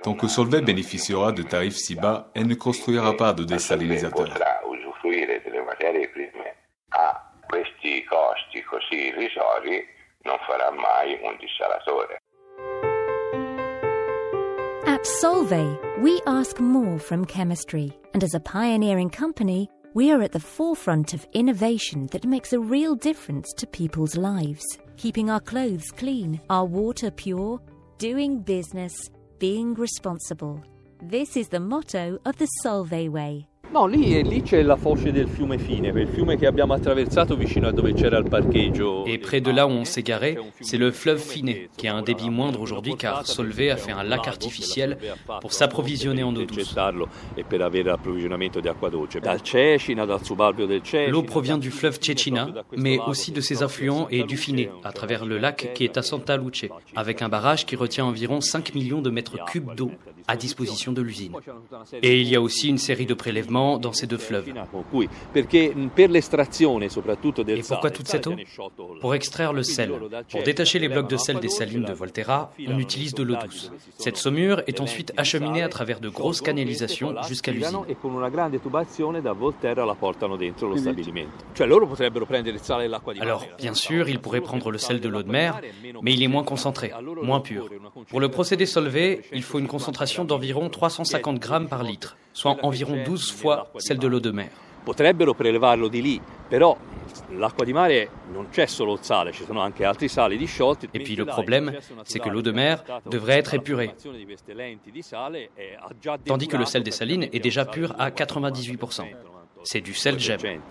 [0.04, 3.44] Tant que Solvay bénéficiera de tarifs si bas, elle ne construira pas de
[10.28, 12.18] désalinisateur.
[14.86, 20.32] At Solvay, we ask more from chemistry, and as a pioneering company, we are at
[20.32, 24.64] the forefront of innovation that makes a real difference to people's lives.
[24.96, 27.60] Keeping our clothes clean, our water pure,
[27.98, 28.96] doing business,
[29.40, 30.64] being responsible.
[31.02, 33.48] This is the motto of the Solvay Way.
[33.74, 37.68] No, lì, lì c'è la foce del fiume Fine, il fiume che abbiamo attraversato vicino
[37.68, 39.06] a dove c'era il parcheggio.
[39.06, 42.02] Et près de là où on s'est garé, c'est le fleuve Finet, qui a un
[42.02, 44.98] débit moindre aujourd'hui car Solvay a fait un lac artificiel
[45.42, 46.76] pour s'approvisionner en eau douce.
[51.10, 55.26] L'eau provient du fleuve Cecina, mais aussi de ses affluents et du Finet, à travers
[55.26, 59.02] le lac qui est à Santa Luce, avec un barrage qui retient environ 5 millions
[59.02, 59.92] de mètres cubes d'eau
[60.28, 61.34] à disposition de l'usine.
[62.04, 64.50] Et il y a aussi une série de prélèvements dans ces deux fleuves.
[64.50, 64.54] Et
[67.68, 68.36] pourquoi toute cette eau
[69.02, 69.92] Pour extraire le sel.
[70.30, 73.72] Pour détacher les blocs de sel des salines de Volterra, on utilise de l'eau douce.
[73.98, 77.78] Cette saumure est ensuite acheminée à travers de grosses canalisations jusqu'à l'usine.
[83.20, 85.62] Alors, bien sûr, ils pourraient prendre le sel de l'eau de mer,
[86.02, 87.70] mais il est moins concentré, moins pur.
[88.10, 93.04] Pour le procédé Solvay, il faut une concentration d'environ 350 grammes par litre, soit environ
[93.06, 94.50] 12 fois celle de l'eau de mer.
[94.84, 96.78] Potrebbero prelevarlo di lì, però
[97.32, 100.88] l'acqua di mare non c'è solo il sale, ci sono anche altri sali disciolti.
[100.94, 103.94] Et puis le problème, c'est que l'eau de mer devrait être épurée,
[106.26, 109.04] tandis que le sel des salines est déjà pur à 98%.
[109.64, 110.62] C'est du sel gemme.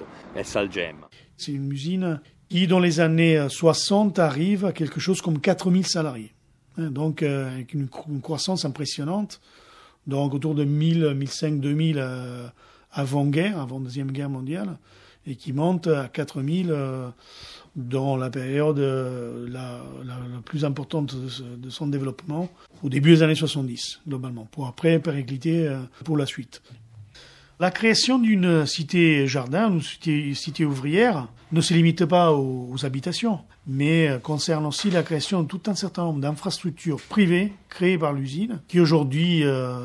[1.37, 6.33] C'est une usine qui, dans les années 60, arrive à quelque chose comme 4000 salariés.
[6.79, 9.41] Hein, donc euh, avec une, croissance impressionnante,
[10.07, 12.47] donc autour de 1000, 1005, 2000 euh,
[12.93, 14.79] avant-guerre, avant Deuxième Guerre mondiale,
[15.27, 17.09] et qui monte à 4000 euh,
[17.75, 19.81] dans la période euh, la,
[20.45, 22.49] plus importante de, de, son développement,
[22.83, 26.63] au début des années 70, globalement, pour après péricliter pour la suite.
[27.59, 33.41] La création d'une cité jardin, une cité, ouvrière, ne se limite pas aux, aux, habitations,
[33.67, 38.61] mais concerne aussi la création de tout un certain nombre d'infrastructures privées créées par l'usine,
[38.69, 39.79] qui aujourd'hui euh,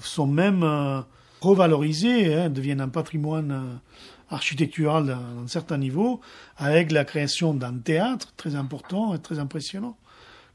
[0.00, 1.00] sont même euh,
[1.40, 6.20] revalorisées, hein, deviennent un patrimoine euh, architectural d'un certain niveau,
[6.58, 9.96] avec la création d'un théâtre très important et très impressionnant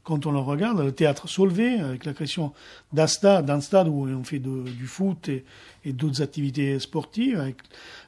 [0.06, 2.52] quand on le regarde, le théâtre Solvay, avec la création
[2.92, 5.44] d'un stade, d'un stade où on fait du foot et,
[5.84, 7.56] et d'autres activités sportives, avec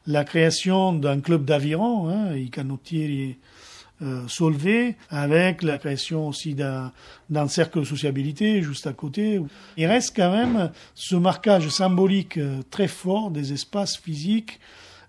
[0.07, 3.37] la création d'un club d'aviron, hein, i canottieri
[4.03, 6.93] euh, Solvay, avec la création aussi d'un,
[7.31, 9.41] d'un cercle de sociabilité juste à côté.
[9.77, 12.39] Il reste quand même ce marquage symbolique
[12.71, 14.61] très fort des espaces physiques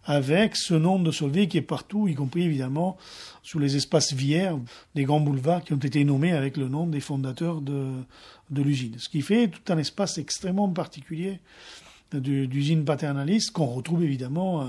[0.06, 2.98] avec ce nom de Solvay qui est partout, y compris évidemment
[3.44, 4.58] sous les espaces vières
[4.96, 7.92] des grands boulevards qui ont été nommés avec le nom des fondateurs de,
[8.50, 8.96] de l'usine.
[8.98, 11.40] Ce qui fait tout un espace extrêmement particulier
[12.12, 14.66] d'usine paternaliste qu'on retrouve évidemment euh,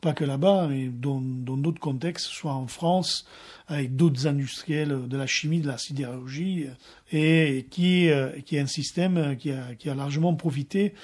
[0.00, 3.26] pas que là-bas, mais dans d'autres contextes, soit en France,
[3.66, 6.66] avec d'autres industriels de la chimie, de la sidérurgie,
[7.10, 10.94] et qui, euh, qui est un système qui a, qui a largement profité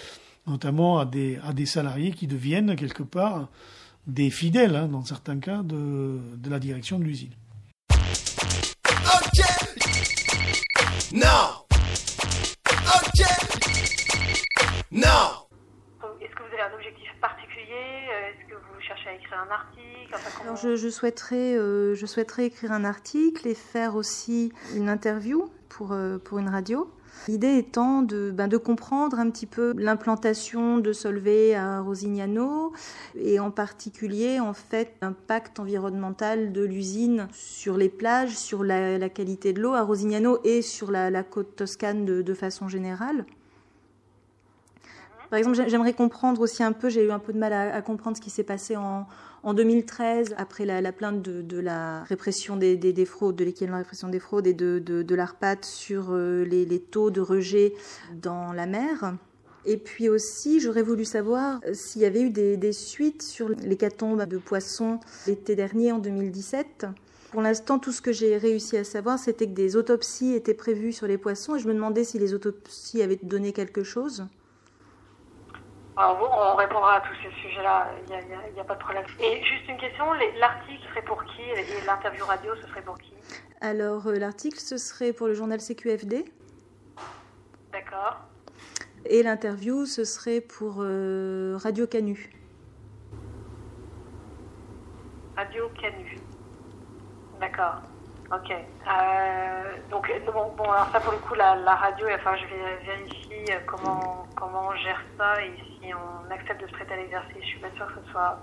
[0.46, 3.48] notamment à des, des salariés qui deviennent quelque part
[4.06, 7.32] des fidèles, hein, dans certains cas, de, la direction de l'usine.
[11.12, 11.20] Non.
[14.90, 15.00] Non.
[16.20, 18.08] Est-ce que vous avez un objectif particulier?
[18.28, 20.14] Est-ce que vous cherchez à écrire un article?
[20.14, 25.92] Enfin, je, souhaiterais, euh, je souhaiterais écrire un article et faire aussi une interview pour
[25.92, 26.90] euh, une radio.
[27.28, 32.72] L'idée étant de, ben, de comprendre un petit peu l'implantation de Solvay à Rosignano
[33.14, 39.52] et en particulier en fait l'impact environnemental de l'usine sur les plages, sur la, qualité
[39.52, 43.24] de l'eau à Rosignano et sur la, côte toscane de façon générale.
[45.32, 48.18] Par exemple, j'aimerais comprendre aussi un peu, j'ai eu un peu de mal à, comprendre
[48.18, 49.06] ce qui s'est passé en,
[49.54, 54.20] 2013 après la, plainte de, la répression des, fraudes, de l'équivalent de la répression des
[54.20, 57.74] fraudes et de, de, l'ARPAT sur euh, les, taux de rejet
[58.14, 59.14] dans la mer.
[59.64, 64.24] Et puis aussi, j'aurais voulu savoir euh, s'il y avait eu des, suites sur l'hécatombe
[64.24, 66.86] de poissons l'été dernier en 2017.
[67.32, 70.92] Pour l'instant, tout ce que j'ai réussi à savoir, c'était que des autopsies étaient prévues
[70.92, 74.26] sur les poissons et je me demandais si les autopsies avaient donné quelque chose.
[76.04, 79.04] On répondra à tous ces sujets-là, il n'y a, pas de problème.
[79.20, 80.04] Et juste une question,
[80.38, 83.14] l'article serait pour qui et l'interview radio, ce serait pour qui?
[83.60, 86.24] Alors, euh, l'article, ce serait pour le journal CQFD.
[87.72, 88.20] D'accord.
[89.04, 92.30] Et l'interview, ce serait pour euh, Radio Canu.
[95.36, 96.18] Radio Canu.
[97.40, 97.82] D'accord.
[98.34, 98.50] Ok.
[98.50, 102.76] Euh, donc bon, bon, alors ça pour le coup la, la radio, enfin je vais
[102.86, 107.42] vérifier comment comment on gère ça et si on accepte de se prêter à l'exercice.
[107.42, 108.38] Je suis pas sûre que ce soit.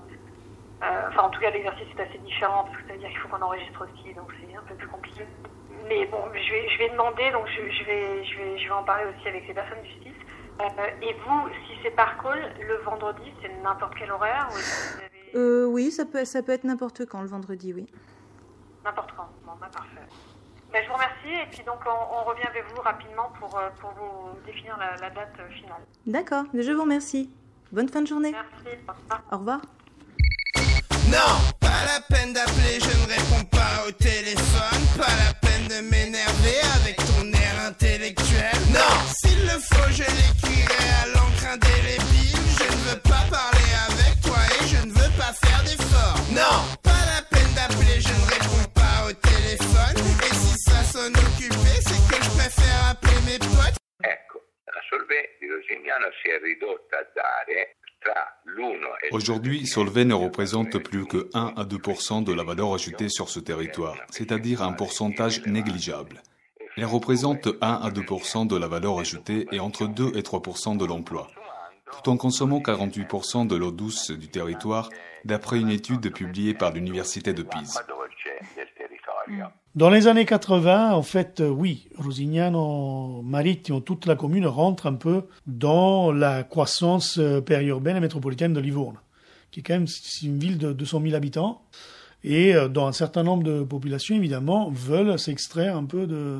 [0.84, 3.18] Euh, enfin en tout cas l'exercice est assez différent parce que ça veut dire qu'il
[3.18, 5.26] faut qu'on enregistre aussi, donc c'est un peu plus compliqué.
[5.88, 8.74] Mais bon, je vais je vais demander, donc je, je vais je vais je vais
[8.74, 10.00] en parler aussi avec les personnes du.
[10.62, 10.66] Euh,
[11.02, 14.50] et vous, si c'est par call, le vendredi, c'est n'importe quel horaire
[15.36, 17.88] euh, Oui, ça peut ça peut être n'importe quand le vendredi, oui.
[18.84, 19.30] N'importe quand.
[19.60, 20.08] Bah, parfait.
[20.72, 23.90] Ben, je vous remercie et puis donc on, revient avec vous rapidement pour, euh, pour
[23.92, 25.82] vous définir la, date euh, finale.
[26.06, 27.30] D'accord, je vous remercie.
[27.72, 28.32] Bonne fin de journée.
[28.32, 28.78] Merci.
[29.32, 29.62] Au revoir.
[31.12, 32.80] Non, pas la peine d'appeler,
[59.12, 63.40] Aujourd'hui, Solvay ne représente plus que 1 à 2% de la valeur ajoutée sur ce
[63.40, 66.22] territoire, c'est-à-dire un pourcentage négligeable.
[66.78, 70.86] Elle représente 1 à 2% de la valeur ajoutée et entre 2 et 3% de
[70.86, 71.28] l'emploi,
[71.92, 74.90] tout en consommant 48% de l'eau douce du territoire,
[75.26, 77.80] d'après une étude publiée par l'Université de Pise.
[79.76, 84.96] Dans les années 80, en fait, euh, oui, Rosignano Marittimo, toute la commune rentre un
[84.96, 88.98] peu dans la croissance euh, périurbaine et métropolitaine de Livourne,
[89.52, 89.88] qui est quand même
[90.24, 91.62] une ville de 200 000 habitants,
[92.24, 96.40] et euh, dont un certain nombre de populations, évidemment, veulent s'extraire un peu de,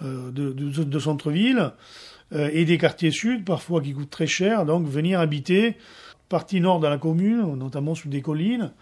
[0.00, 1.72] de, de centre-ville
[2.32, 5.76] et des quartiers sud, parfois qui coûtent très cher, donc venir habiter
[6.28, 8.72] partie nord de la commune, notamment sous des collines,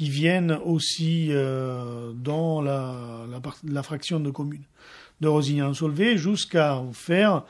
[0.00, 3.26] qui viennent aussi euh, dans la,
[3.68, 4.62] la, fraction de commune
[5.20, 7.44] de Rosignan-Solvay jusqu'à faire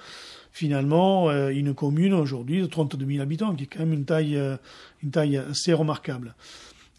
[0.51, 4.37] finalement euh, une commune aujourd'hui de 32 000 habitants, qui est quand même une taille,
[4.37, 6.35] euh, assez remarquable.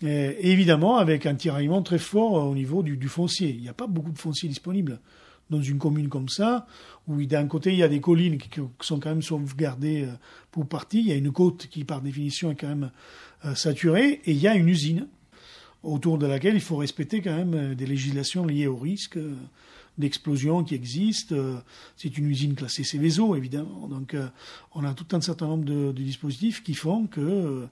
[0.02, 3.50] Évidemment, avec un tiraillement très fort au niveau du, foncier.
[3.50, 5.02] Il n'y a pas beaucoup de foncier disponible
[5.50, 6.66] dans une commune comme ça,
[7.10, 10.08] où d'un côté il y a des collines qui, sont quand même sauvegardées
[10.50, 12.92] pour partie, il y a une côte qui par définition est quand même
[13.54, 15.08] saturée, et il y a une usine
[15.84, 19.36] autour de laquelle il faut respecter quand même euh, des législations liées au risque euh,
[19.98, 21.36] d'explosion qui existent.
[21.36, 21.58] Euh,
[21.98, 23.88] c'est une usine classée Céveso, évidemment.
[23.88, 24.16] Donc,
[24.74, 27.68] on a tout un certain nombre de, dispositifs qui font que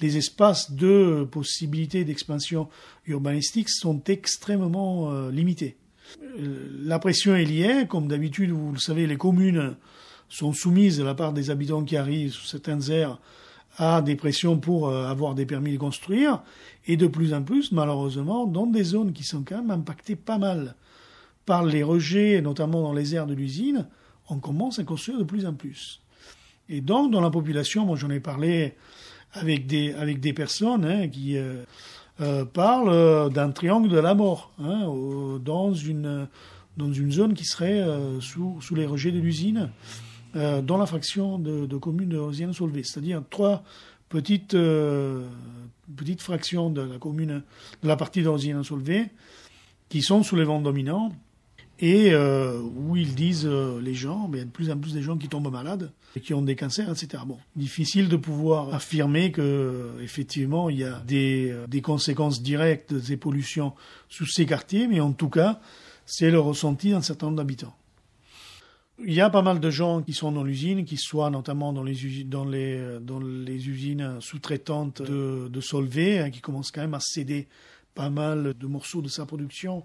[0.00, 2.68] les espaces de possibilité d'expansion
[3.06, 5.76] urbanistique sont extrêmement limités.
[6.78, 9.76] La pression est liée, comme d'habitude, vous le savez, les communes
[10.28, 13.18] sont soumises à la part des habitants qui arrivent sous certaines aires
[13.76, 16.42] à des pressions pour avoir des permis de construire
[16.86, 20.38] et de plus en plus, malheureusement, dans des zones qui sont quand même impactées pas
[20.38, 20.74] mal
[21.46, 23.86] par les rejets, notamment dans les aires de l'usine,
[24.28, 26.00] on commence à construire de plus en plus.
[26.68, 28.74] Et donc, dans la population, moi j'en ai parlé
[29.32, 31.62] avec des, avec des personnes hein, qui euh,
[32.20, 34.86] euh, parlent euh, d'un triangle de la mort hein,
[35.44, 36.28] dans, une,
[36.76, 37.84] dans une zone qui serait
[38.20, 39.70] sous, sous les rejets de l'usine,
[40.34, 42.82] dans la fraction de, de communes de Rosienne-Solvay.
[42.82, 43.62] C'est-à-dire trois
[44.08, 44.56] petites
[45.96, 47.42] petite fraction de la commune,
[47.82, 49.06] de la partie d'origine solvée,
[49.88, 51.12] qui sont sous les vents dominants.
[51.80, 54.78] et euh, où ils disent euh, les gens, mais il y a de plus en
[54.78, 57.24] plus de gens qui tombent malades et qui ont des cancers, etc.
[57.26, 62.94] Bon, difficile de pouvoir affirmer que effectivement il y a des, euh, des conséquences directes
[62.94, 63.72] des pollutions
[64.08, 65.60] sous ces quartiers, mais en tout cas
[66.06, 67.74] c'est le ressenti d'un certain nombre d'habitants.
[69.06, 71.82] Il y a pas mal de gens qui sont dans l'usine, qui soient notamment dans
[71.82, 77.46] les, les usines sous-traitantes de, de Solvay, hein, qui commencent quand même à céder
[77.94, 79.84] pas mal de morceaux de sa production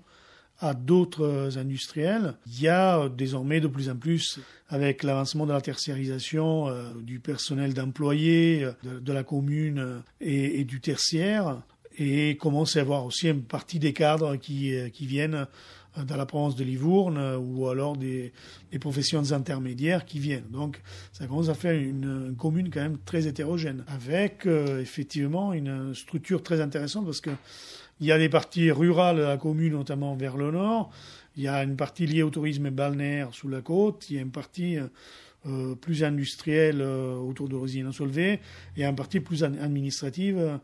[0.60, 2.36] à d'autres industriels.
[2.48, 4.40] Il y a désormais de plus en plus,
[4.70, 11.62] avec l'avancement de la tertiarisation euh, du personnel d'employés de, la commune et, du tertiaire,
[11.98, 15.46] et commence à y avoir aussi une partie des cadres qui viennent
[15.98, 18.32] dans la province de Livourne ou alors des,
[18.72, 20.50] des, professions intermédiaires qui viennent.
[20.52, 20.82] Donc
[21.12, 25.94] ça commence à faire une, une commune quand même très hétérogène, avec euh, effectivement une
[25.96, 27.32] structure très intéressante parce que
[28.02, 30.90] il y a des parties rurales de la commune, notamment vers le nord.
[31.36, 34.10] Il y a une partie liée au tourisme balnéaire sous la côte.
[34.10, 34.78] Il y a une partie
[35.46, 38.42] euh, plus industrielle euh, autour de Rosignano-Solvay.
[38.76, 40.58] Et une partie plus administrative euh,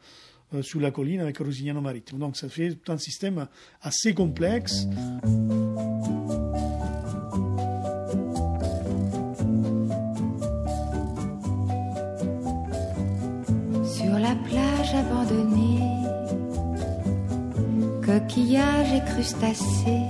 [0.62, 2.20] sous la colline avec Rosignano-Maritime.
[2.20, 3.48] Donc ça fait un système
[3.82, 4.88] assez complexe.
[13.84, 15.96] Sur la plage abandonnée
[18.06, 20.06] coquillages et crustacés.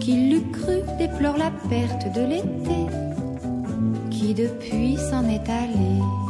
[0.00, 2.80] Qui l'eût cru déplore la perte de l'été,
[4.10, 6.29] qui depuis s'en est allé.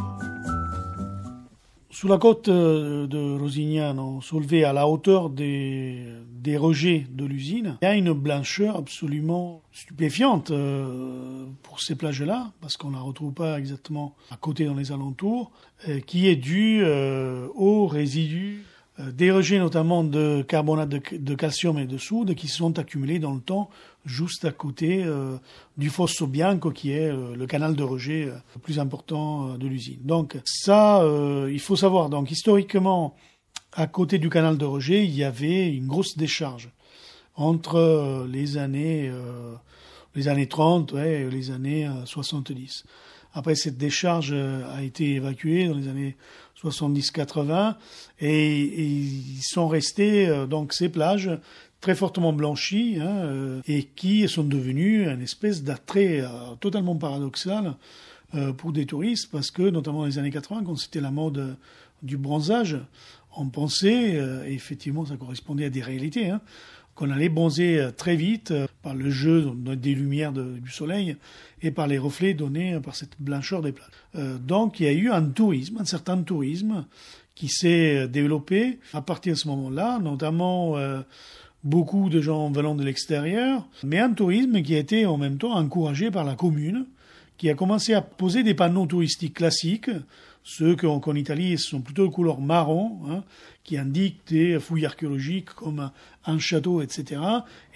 [2.01, 7.77] Sous la côte euh, de Rosignano, soulevée à la hauteur des, des rejets de l'usine,
[7.83, 13.03] il y a une blancheur absolument stupéfiante euh, pour ces plages-là, parce qu'on ne la
[13.03, 15.51] retrouve pas exactement à côté dans les alentours,
[15.91, 16.83] euh, qui est due
[17.55, 18.65] aux résidus
[19.13, 23.33] des rejets notamment de carbonate de, calcium et de soude qui se sont accumulés dans
[23.33, 23.71] le temps
[24.05, 25.37] juste à côté euh,
[25.77, 29.99] du Fosso Bianco qui est euh, le canal de rejet le plus important de l'usine.
[30.03, 31.05] Donc ça,
[31.49, 33.15] il faut savoir, donc historiquement,
[33.73, 36.71] à côté du canal de rejet, il y avait une grosse décharge
[37.37, 39.11] entre les années,
[40.15, 42.85] les années 30 ouais, et les années 70.
[43.33, 46.17] Après, cette décharge a été évacuée dans les années
[46.63, 47.75] 70-80,
[48.21, 51.31] et, ils sont restés euh, donc ces plages
[51.81, 56.29] très fortement blanchies hein, euh, et qui sont devenues une espèce d'attrait euh,
[56.61, 57.75] totalement paradoxal
[58.59, 61.57] pour des touristes parce que notamment dans les années 80 quand c'était la mode
[62.05, 62.79] du bronzage
[63.37, 66.41] on pensait et effectivement ça correspondait à des réalités hein,
[67.01, 71.17] qu'on allait bronzer très vite par le jeu des lumières du soleil
[71.63, 73.89] et par les reflets donnés par cette blancheur des plages.
[74.17, 76.85] Euh, donc il y a eu un tourisme, un certain tourisme
[77.35, 81.01] qui s'est développé à partir de ce moment-là, notamment euh,
[81.65, 85.55] beaucoup de gens venant de l'extérieur, mais un tourisme qui a été en même temps
[85.55, 86.85] encouragé par la commune,
[87.39, 89.91] qui a commencé à poser des panneaux touristiques classiques,
[90.43, 93.25] ceux qu'en Italie sont plutôt de couleur marron, hein,
[93.71, 95.93] qui indiquent des fouilles archéologiques comme
[96.27, 97.21] un château, etc.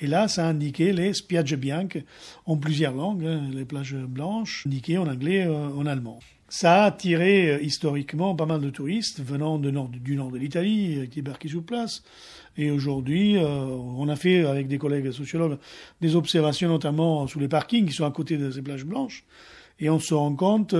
[0.00, 1.98] Et là, ça indiquait les spiagge bianche
[2.46, 6.18] en plusieurs langues, hein, les plages blanches, indiquées en anglais, euh, en allemand.
[6.48, 11.06] Ça a attiré euh, historiquement pas mal de touristes venant du nord de l'Italie, euh,
[11.06, 12.02] qui débarquaient sur place.
[12.56, 15.58] Et aujourd'hui, on a fait avec des collègues sociologues
[16.00, 19.24] des observations notamment sous les parkings qui sont à côté de ces plages blanches.
[19.80, 20.72] Et on se rend compte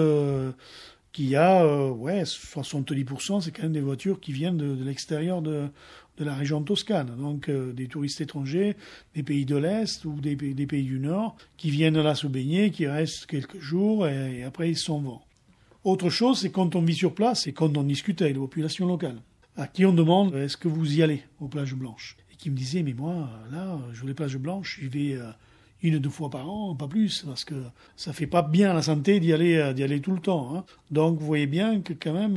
[1.14, 5.70] qu'il y a ouais, 70%, c'est quand même des voitures qui viennent de, l'extérieur de,
[6.18, 8.76] la région toscane, donc euh, des touristes étrangers,
[9.14, 12.70] des pays de l'Est ou des, des, pays du Nord, qui viennent là se baigner,
[12.70, 15.20] qui restent quelques jours et, après ils s'en vont.
[15.84, 18.86] Autre chose, c'est quand on vit sur place et quand on discute avec les populations
[18.86, 19.20] locales,
[19.56, 22.16] à qui on demande est-ce que vous y allez aux plages blanches?
[22.32, 25.30] Et qui me disaient mais moi là, je veux les plages blanches, j'y vais euh,
[25.84, 27.54] une ou deux fois par an, pas plus, parce que
[27.96, 30.56] ça fait pas bien à la santé d'y aller, euh, d'y aller tout le temps.
[30.56, 30.64] Hein.
[30.90, 32.36] Donc vous voyez bien que quand même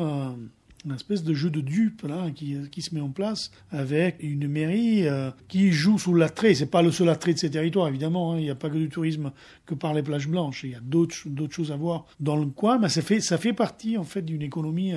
[0.88, 4.48] une espèce de jeu de dupe là qui, qui se met en place avec une
[4.48, 6.56] mairie euh, qui joue sous l'attrait.
[6.56, 8.34] C'est pas le seul attrait de ces territoires évidemment.
[8.34, 8.40] Hein.
[8.40, 9.32] Il n'y a pas que du tourisme
[9.66, 10.64] que par les plages blanches.
[10.64, 13.38] Il y a d'autres d'autres choses à voir dans le coin, mais ça fait ça
[13.38, 14.94] fait partie en fait d'une économie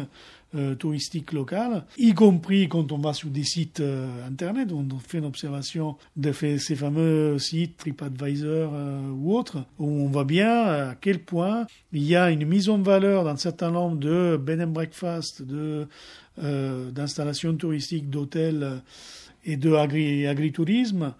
[0.57, 5.19] euh, touristique locale, y compris quand on va sur des sites euh, internet, on fait
[5.19, 10.97] une observation de ces fameux sites TripAdvisor euh, ou autres, où on voit bien à
[11.01, 14.73] quel point il y a une mise en valeur d'un certain nombre de bed and
[14.73, 15.45] breakfast,
[16.37, 18.83] d'installations touristiques, d'hôtels
[19.45, 21.15] et de agri agritourisme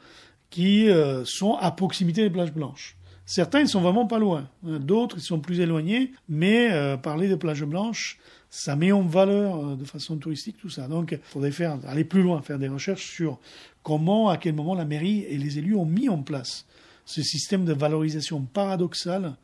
[0.51, 0.89] qui
[1.25, 2.97] sont à proximité des plages blanches.
[3.27, 4.49] Certains, ils sont vraiment pas loin.
[4.65, 6.11] D'autres, ils sont plus éloignés.
[6.29, 8.19] Mais parler de plages blanches,
[8.51, 10.89] ça met en valeur euh, de façon touristique tout ça.
[10.89, 13.39] Donc, il faudrait faire, aller plus loin, faire des recherches sur
[13.83, 16.67] comment, à quel moment la mairie et les élus ont mis en place
[17.05, 19.37] ce système de valorisation paradoxale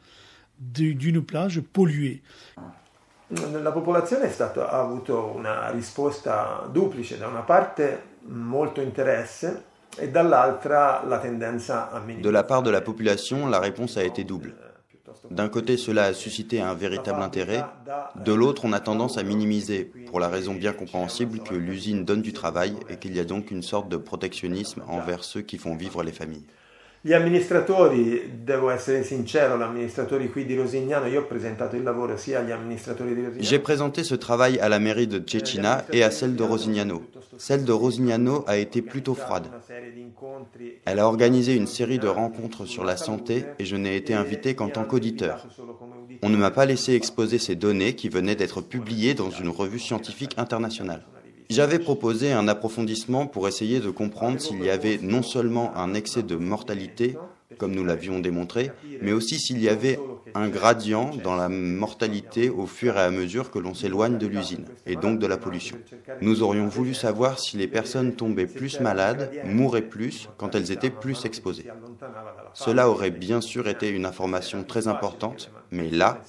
[0.59, 2.23] d'une plage polluée.
[3.29, 9.65] La popolazione è stata, ha avuto una risposta duplice, da una parte molto interesse
[9.97, 14.25] e dall'altra la tendenza a De la part de la population, la réponse a été
[14.25, 14.55] double.
[15.31, 17.65] D'un côté, cela a suscité un véritable intérêt,
[18.25, 22.23] de l'autre, on a tendance à minimiser, pour la raison bien compréhensible que l'usine donne
[22.23, 25.77] du travail et qu'il y a donc une sorte de protectionnisme envers ceux qui font
[25.77, 26.47] vivre les familles.
[27.07, 32.41] Gli amministratori, devo essere sincero, l'amministratore qui di Rosignano, io ho presentato il lavoro sia
[32.41, 33.45] agli amministratori di Rosignano.
[33.45, 37.05] J'ai présenté ce travail à la mairie de Cecina et à celle de Rosignano.
[37.37, 39.47] Celle de Rosignano a été plutôt froide.
[40.85, 44.57] Elle a organisé une série de rencontres sur la santé et je n'ai été invité
[44.57, 45.47] qu'en tant qu'auditeur.
[46.23, 49.79] On ne m'a pas laissé exposer ces données qui venaient d'être publiées dans une revue
[49.79, 51.05] scientifique internationale.
[51.49, 56.23] J'avais proposé un approfondissement pour essayer de comprendre s'il y avait non seulement un excès
[56.23, 57.17] de mortalité,
[57.59, 59.99] comme nous l'avions démontré, mais aussi s'il y avait
[60.35, 64.67] un gradient dans la mortalité au fur et à mesure que l'on s'éloigne de l'usine,
[64.87, 65.79] et donc de la pollution.
[66.21, 70.91] Nous aurions voulu savoir si les personnes tombaient plus malades, mouraient plus, quand elles étaient
[70.91, 71.67] plus exposées.
[72.55, 76.21] Cela aurait bien sûr été une information très importante, mais là,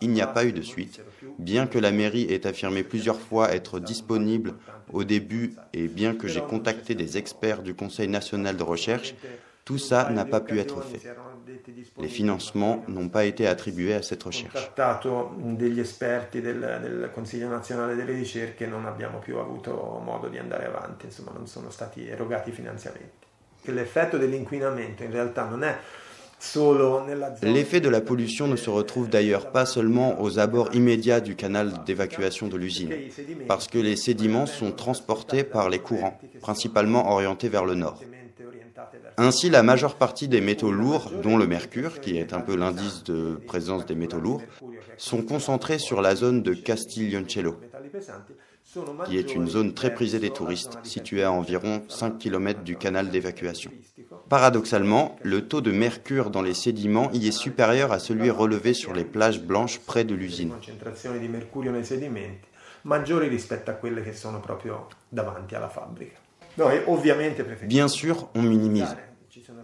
[0.00, 1.00] il n'y a pas eu de suite,
[1.38, 4.54] bien que la mairie ait affirmé plusieurs fois être disponible
[4.92, 9.14] au début et bien que j'ai contacté des experts du Conseil national de recherche,
[9.64, 11.02] tout ça n'a pas pu être fait.
[11.98, 14.70] Les financements n'ont pas été attribués à cette recherche.
[23.68, 25.76] L'effetto dell'inquinamento in realtà non è
[27.42, 31.72] L'effet de la pollution ne se retrouve d'ailleurs pas seulement aux abords immédiats du canal
[31.84, 32.92] d'évacuation de l'usine,
[33.48, 38.00] parce que les sédiments sont transportés par les courants, principalement orientés vers le nord.
[39.18, 43.02] Ainsi, la majeure partie des métaux lourds, dont le mercure, qui est un peu l'indice
[43.04, 44.42] de présence des métaux lourds,
[44.98, 47.56] sont concentrés sur la zone de Castiglioncello,
[49.06, 53.10] qui est une zone très prisée des touristes, située à environ 5 km du canal
[53.10, 53.70] d'évacuation.
[54.28, 58.92] Paradoxalement, le taux de mercure dans les sédiments y est supérieur à celui relevé sur
[58.92, 60.52] les plages blanches près de l'usine.
[67.62, 68.96] Bien sûr, on minimise.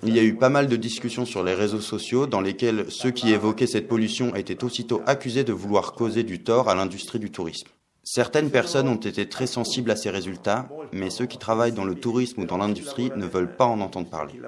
[0.02, 3.10] Il y a eu pas mal de discussions sur les réseaux sociaux dans lesquelles ceux
[3.10, 7.30] qui évoquaient cette pollution étaient aussitôt accusés de vouloir causer du tort à l'industrie du
[7.30, 7.68] tourisme.
[8.04, 11.94] Certaines personnes ont été très sensibles à ces résultats, mais ceux qui travaillent dans le
[11.94, 14.40] tourisme ou dans l'industrie ne veulent pas en entendre parler.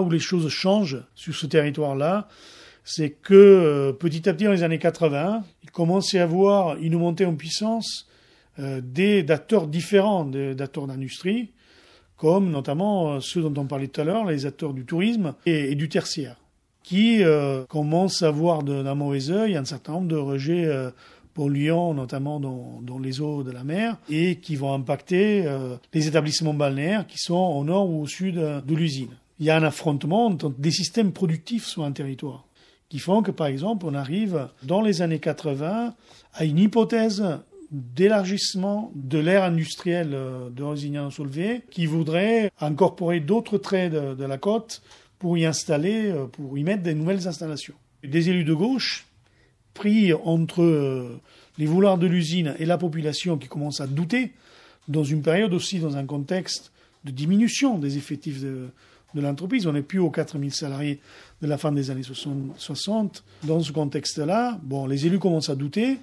[0.00, 2.28] Où les choses changent sur ce territoire-là,
[2.84, 6.98] c'est que euh, petit à petit, dans les années 80, il commençait à avoir une
[6.98, 8.06] montée en puissance
[8.58, 11.50] euh, des d'acteurs différents, d'acteurs d'industrie,
[12.16, 15.74] comme notamment euh, ceux dont on parlait tout à l'heure, les acteurs du tourisme et,
[15.74, 16.36] du tertiaire,
[16.82, 17.22] qui
[17.70, 20.68] commencent à voir d'un mauvais œil un certain nombre de rejets
[21.32, 25.48] polluants, notamment dans, les eaux de la mer, et qui vont impacter
[25.94, 29.56] les établissements balnéaires qui sont au nord ou au sud de l'usine il y a
[29.56, 32.44] un affrontement des systèmes productifs sur un territoire
[32.88, 35.94] qui font que, par exemple, on arrive dans les années 80
[36.34, 37.24] à une hypothèse
[37.70, 44.82] d'élargissement de l'ère industrielle euh, de Rosignano-Solvay qui voudrait incorporer d'autres traits de, la côte
[45.18, 47.74] pour y installer, euh, pour y mettre des nouvelles installations.
[48.04, 49.06] Des élus de gauche,
[49.72, 51.20] pris entre euh,
[51.58, 54.32] les vouloirs de l'usine et la population qui commence à douter,
[54.86, 56.70] dans une période aussi, dans un contexte
[57.04, 58.68] de diminution des effectifs de,
[59.14, 59.66] de l'entreprise.
[59.66, 61.00] On n'est plus aux 4000 salariés
[61.42, 63.24] de la fin des années 60.
[63.44, 65.98] Dans ce contexte-là, bon, les élus commencent à douter.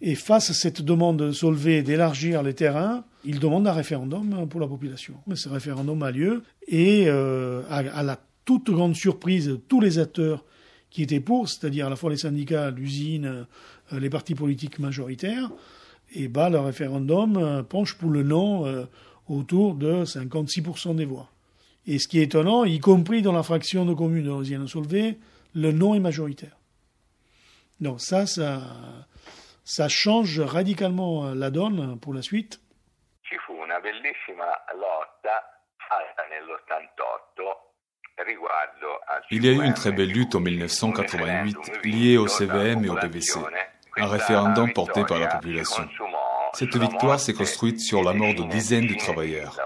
[0.00, 4.66] Et face à cette demande solvée d'élargir les terrains, ils demandent un référendum pour la
[4.66, 5.14] population.
[5.34, 10.44] Ce référendum a lieu et euh, à, la toute grande surprise de tous les acteurs
[10.90, 13.46] qui étaient pour, c'est-à-dire à la fois les syndicats, l'usine,
[13.92, 15.50] euh, les partis politiques majoritaires,
[16.14, 18.86] et bah, le référendum euh, penche pour le non
[19.28, 21.30] autour de 56% des voix.
[21.86, 25.18] Et ce qui est étonnant, y compris dans la fraction de communes de Rosienne Solvay,
[25.54, 26.56] le non est majoritaire.
[27.80, 28.62] Donc ça, ça,
[29.64, 32.60] ça change radicalement euh, la donne pour la suite.
[39.30, 42.94] Il y a eu une très belle lutte en 1988 liée au CVM et au
[42.94, 43.40] PVC,
[43.96, 45.88] un référendum porté par la population.
[46.54, 49.58] Cette victoire s'est construite sur la mort de dizaines de travailleurs.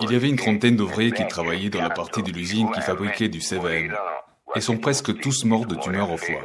[0.00, 3.28] Il y avait une trentaine d'ouvriers qui travaillaient dans la partie de l'usine qui fabriquait
[3.28, 3.94] du CVM
[4.54, 6.44] et sont presque tous morts de tumeurs au foie.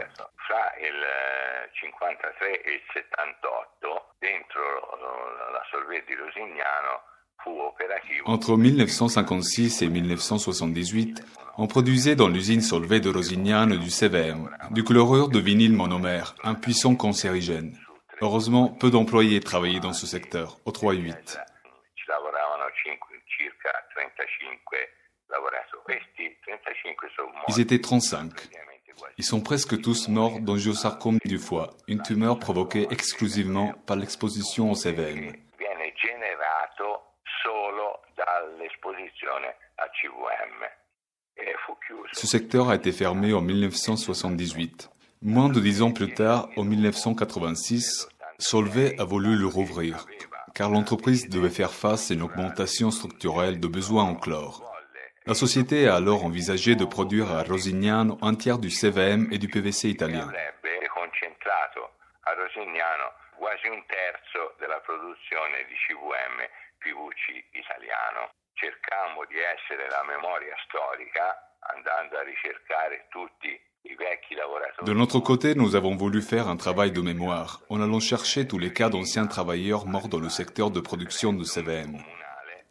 [8.26, 11.24] Entre 1956 et 1978,
[11.58, 16.56] on produisait dans l'usine Solvay de Rosignano du CVM, du chlorure de vinyle monomère, un
[16.56, 17.78] puissant cancérigène.
[18.22, 21.40] Heureusement, peu d'employés travaillaient dans ce secteur, au 3-8.
[27.48, 28.32] Ils étaient 35.
[29.18, 34.76] Ils sont presque tous morts d'angiosarcome du foie, une tumeur provoquée exclusivement par l'exposition au
[34.76, 35.34] CVM.
[42.14, 44.90] Ce secteur a été fermé en 1978.
[45.22, 50.06] Moins de dix ans plus tard, en 1986, Solvay a voulu le rouvrir,
[50.60, 54.70] car l'entreprise devait faire face à une augmentation structurelle de besoins en chlore.
[55.26, 59.48] La société a alors envisagé de produire à Rosignano un tiers du CVM et du
[59.48, 60.28] PVC italien.
[74.84, 78.58] De notre côté, nous avons voulu faire un travail de mémoire en allant chercher tous
[78.58, 81.98] les cas d'anciens travailleurs morts dans le secteur de production de CVM.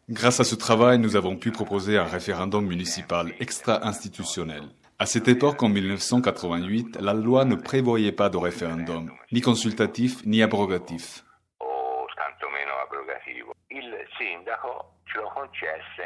[0.09, 4.63] Grâce à ce travail, nous avons pu proposer un référendum municipal extra-institutionnel.
[4.99, 10.43] À cette époque, en 1988, la loi ne prévoyait pas de référendum, ni consultatif, ni
[10.43, 11.25] abrogatif.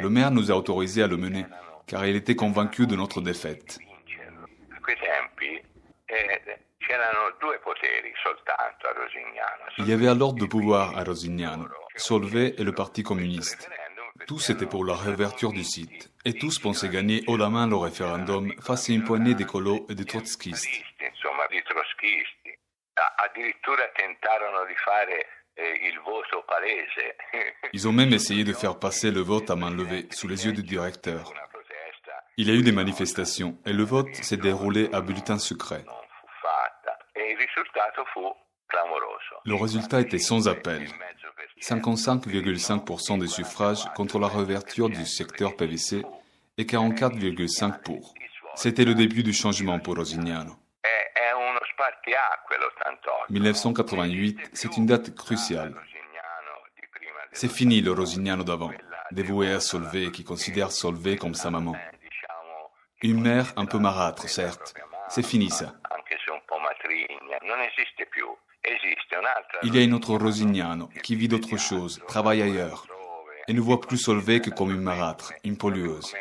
[0.00, 1.46] Le maire nous a autorisé à le mener,
[1.86, 3.78] car il était convaincu de notre défaite.
[9.78, 13.70] Il y avait alors deux pouvoirs à Rosignano, Solvay et le Parti communiste.
[14.26, 17.76] Tous étaient pour la réouverture du site, et tous pensaient gagner haut la main le
[17.76, 20.68] référendum face à une poignée d'écolos et de trotskistes.
[27.72, 30.52] Ils ont même essayé de faire passer le vote à main levée sous les yeux
[30.52, 31.32] du directeur.
[32.36, 35.84] Il y a eu des manifestations et le vote s'est déroulé à bulletin secret.
[39.44, 40.88] Le résultat était sans appel.
[41.60, 46.02] 55,5% des suffrages contre la réouverture du secteur PVC
[46.58, 48.14] et 44,5% pour.
[48.54, 50.56] C'était le début du changement pour Rosignano.
[53.30, 55.74] 1988, c'est une date cruciale.
[57.32, 58.72] C'est fini le Rosignano d'avant,
[59.10, 61.74] dévoué à Solvay qui considère Solvay comme sa maman.
[63.02, 64.74] Une mère un peu marâtre, certes.
[65.08, 65.74] C'est fini ça.
[69.62, 72.86] Il y a une autre Rosignano qui vit d'autre chose, travaille ailleurs,
[73.48, 76.14] et ne voit plus Solvay que comme une marâtre, une pollueuse.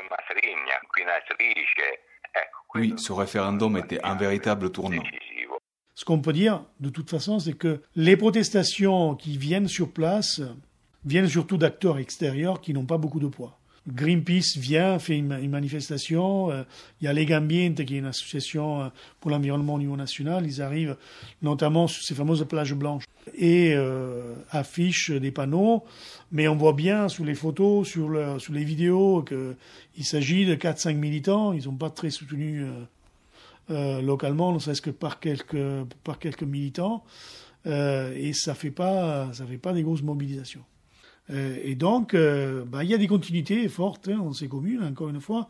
[2.73, 5.03] Oui, ce référendum était un véritable tournant.
[5.93, 10.41] Ce qu'on peut dire, de toute façon, c'est que les protestations qui viennent sur place
[11.05, 13.59] viennent surtout d'acteurs extérieurs qui n'ont pas beaucoup de poids.
[13.87, 16.51] Greenpeace vient, fait une, manifestation.
[16.51, 16.63] Euh,
[17.01, 18.87] il y a Legambiente, qui est une association euh,
[19.19, 20.45] pour l'environnement au niveau national.
[20.45, 20.97] Ils arrivent
[21.41, 25.83] notamment sur ces fameuses plages blanches et euh, affichent des panneaux.
[26.31, 30.55] Mais on voit bien sous les photos, sur, le, sur les vidéos, qu'il s'agit de
[30.55, 31.51] 4-5 militants.
[31.51, 32.65] Ils n'ont pas très soutenu
[33.69, 37.05] localement, ne serait-ce que par quelques, par quelques militants.
[37.65, 40.63] et ça fait pas ça fait pas des grosses mobilisations.
[41.31, 45.21] Et donc, bah, il y a des continuités fortes hein, dans ces communes, encore une
[45.21, 45.49] fois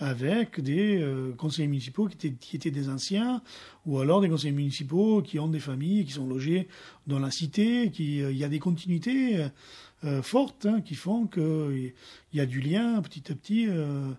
[0.00, 3.42] avec des euh, conseillers municipaux qui étaient, des anciens,
[3.86, 6.68] ou alors des conseillers municipaux qui ont des familles, qui sont logés
[7.06, 9.46] dans la cité, euh, il y a des continuités
[10.04, 11.92] euh, fortes hein, qui font qu'il
[12.32, 13.68] y a du lien petit à petit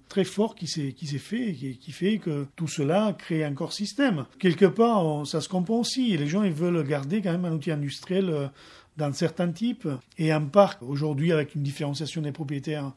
[0.07, 4.25] très fort qui s'est, fait, qui, fait que tout cela crée un corps système.
[4.37, 8.51] Quelque part, ça se comprend aussi, les gens veulent garder quand même un outil industriel
[9.01, 9.87] dans certains types,
[10.19, 12.91] et un parc aujourd'hui avec une différenciation des propriétaires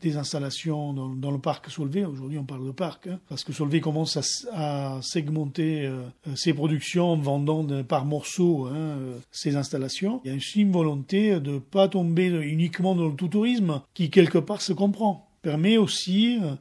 [0.00, 2.04] des installations dans, le parc Solvay.
[2.04, 4.18] Aujourd'hui, on parle de parc, hein, parce que Solvay commence
[4.52, 6.02] à, segmenter euh,
[6.34, 8.96] ses productions en vendant par morceaux hein,
[9.30, 10.20] ses installations.
[10.24, 14.10] Il y a aussi une volonté de ne pas tomber uniquement dans le tout-tourisme, qui
[14.10, 15.28] quelque part se comprend.
[15.42, 16.54] Permet aussi euh,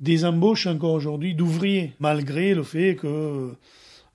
[0.00, 3.52] des embauches encore aujourd'hui d'ouvriers, malgré le fait que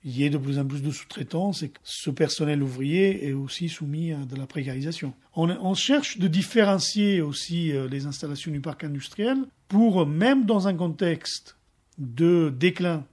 [0.04, 3.34] il y ait de plus en plus de sous-traitance et que ce personnel ouvrier est
[3.34, 5.14] aussi soumis à de la précarisation.
[5.36, 9.38] On, cherche de différencier aussi euh, les installations du parc industriel
[9.68, 11.58] pour, même dans un contexte
[11.98, 13.06] de déclin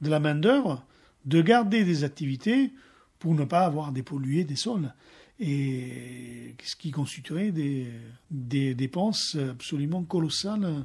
[0.00, 0.84] de la main-d'œuvre,
[1.24, 2.70] de garder des activités
[3.18, 4.92] pour ne pas avoir dépollué des sols
[5.40, 7.86] et ce qui constituerait des,
[8.30, 10.84] des dépenses absolument colossales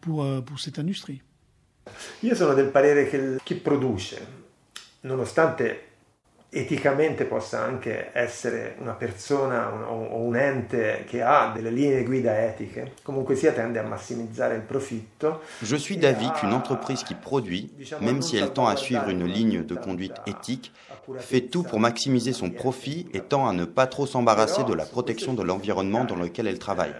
[0.00, 1.22] pour, euh, pour cette industrie.
[2.20, 4.43] Io sono del parere che chi produce
[5.04, 5.88] nonostante
[6.54, 12.92] eticamente possa anche essere una persona o un ente che ha delle linee guida etiche,
[13.02, 15.40] comunque sia tende a massimizzare il profitto.
[15.62, 19.64] Je suis d'avis qu'une entreprise qui produit, même si elle tend à suivre une ligne
[19.64, 20.72] de conduite éthique,
[21.18, 24.84] fait tout pour maximiser son profit et tend à ne pas trop s'embarrasser de la
[24.84, 26.94] protection de l'environnement dans lequel elle travaille.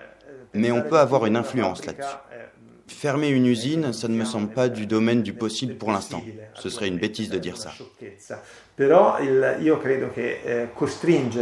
[0.52, 2.16] Mais on peut avoir une influence là-dessus.
[2.87, 6.22] Fermer une usine, ça ne me semble pas du domaine du possible pour l'instant.
[6.55, 7.72] Ce serait une bêtise de dire ça.
[8.03, 8.12] Eh,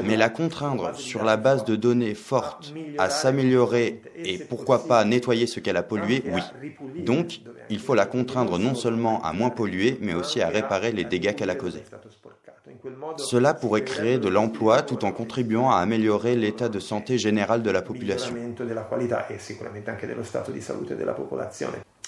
[0.05, 5.47] Mais la contraindre sur la base de données fortes à s'améliorer et pourquoi pas nettoyer
[5.47, 6.43] ce qu'elle a pollué, oui.
[7.05, 7.41] Donc,
[7.71, 11.35] il faut la contraindre non seulement à moins polluer, mais aussi à réparer les dégâts
[11.35, 11.83] qu'elle a causés.
[13.17, 17.71] Cela pourrait créer de l'emploi tout en contribuant à améliorer l'état de santé général de
[17.71, 18.35] la population.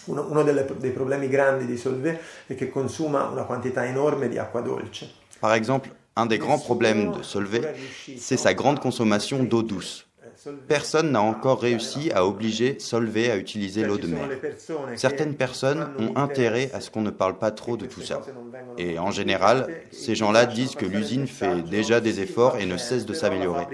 [0.06, 5.10] Uno dei problemi grandi di Solvay è che consuma una quantità enorme di acqua dolce.
[5.40, 7.62] Par exemple, un des grands problèmes de Solvay,
[8.18, 10.03] c'est sa grande consommation d'eau douce.
[10.68, 14.28] Personne n'a encore réussi à obliger Solvay à utiliser l'eau de mer.
[14.96, 18.20] Certaines personnes ont intérêt à ce qu'on ne parle pas trop de tout ça.
[18.78, 23.06] Et en général, ces gens-là disent que l'usine fait déjà des efforts et ne cesse
[23.06, 23.66] de s'améliorer.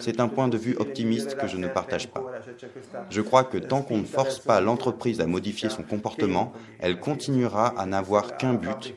[0.00, 2.24] C'est un point de vue optimiste que je ne partage pas.
[3.10, 7.68] Je crois que tant qu'on ne force pas l'entreprise à modifier son comportement, elle continuera
[7.78, 8.94] à n'avoir qu'un but,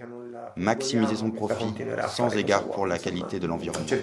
[0.55, 1.73] maximiser son profit
[2.07, 3.85] sans égard pour la qualité de l'environnement.
[3.85, 3.95] E.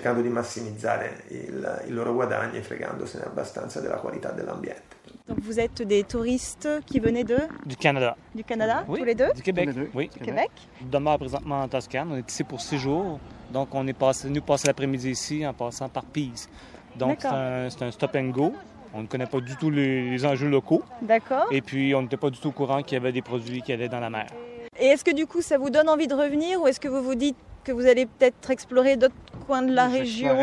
[5.28, 8.16] Donc vous êtes des touristes qui venaient de Du Canada.
[8.34, 10.10] Du Canada, oui, tous les deux Du Québec, oui.
[10.12, 10.50] Du Québec.
[10.82, 12.12] On demeure présentement en Toscane.
[12.12, 13.18] On est ici pour six jours.
[13.52, 16.48] Donc on est passé, nous passer l'après-midi ici en passant par Pise.
[16.96, 18.52] Donc c'est un, un, stop and go.
[18.94, 20.82] On ne connaît pas du tout les, les enjeux locaux.
[21.00, 21.46] D'accord.
[21.50, 23.72] Et puis on n'était pas du tout au courant qu'il y avait des produits qui
[23.72, 24.26] allaient dans la mer.
[24.78, 27.02] Et est-ce que du coup ça vous donne envie de revenir ou est-ce que vous
[27.02, 29.14] vous dites que vous allez peut-être explorer d'autres
[29.46, 30.34] coins de la région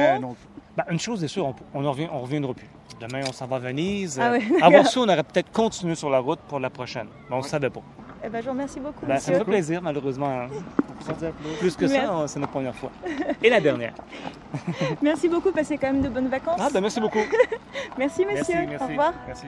[0.77, 2.69] bah, Une chose est sûre, on, on, revient, on reviendra plus.
[3.01, 4.19] Demain, on s'en va à Venise.
[4.21, 7.07] Ah ouais, Avant ça, on aurait peut-être continué sur la route pour la prochaine.
[7.30, 7.82] Mais on ne savait pas.
[8.23, 9.05] Eh ben, je vous remercie beaucoup.
[9.05, 10.47] Ben, ça me fait plaisir, malheureusement.
[11.59, 12.91] Plus que ça, c'est notre première fois.
[13.41, 13.93] Et la dernière.
[15.01, 15.51] merci beaucoup.
[15.51, 16.59] Passez quand même de bonnes vacances.
[16.61, 17.19] Ah, ben, merci beaucoup.
[17.97, 18.55] merci, monsieur.
[18.55, 18.84] Merci, merci.
[18.84, 19.13] Au revoir.
[19.27, 19.47] Merci.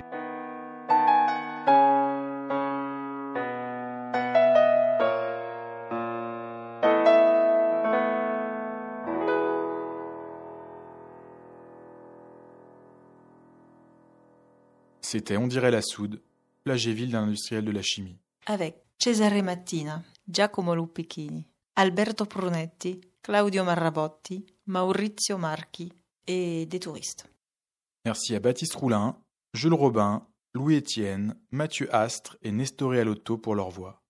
[15.11, 16.21] C'était On dirait la soude,
[16.63, 18.17] plage et ville d'un industriel de la chimie.
[18.45, 21.45] Avec Cesare Mattina, Giacomo Luppichini,
[21.75, 25.91] Alberto Prunetti, Claudio Marrabotti, Maurizio Marchi
[26.27, 27.29] et des touristes.
[28.05, 29.17] Merci à Baptiste Roulin,
[29.53, 34.00] Jules Robin, Louis Étienne, Mathieu Astre et Nestoré Alotto pour leur voix.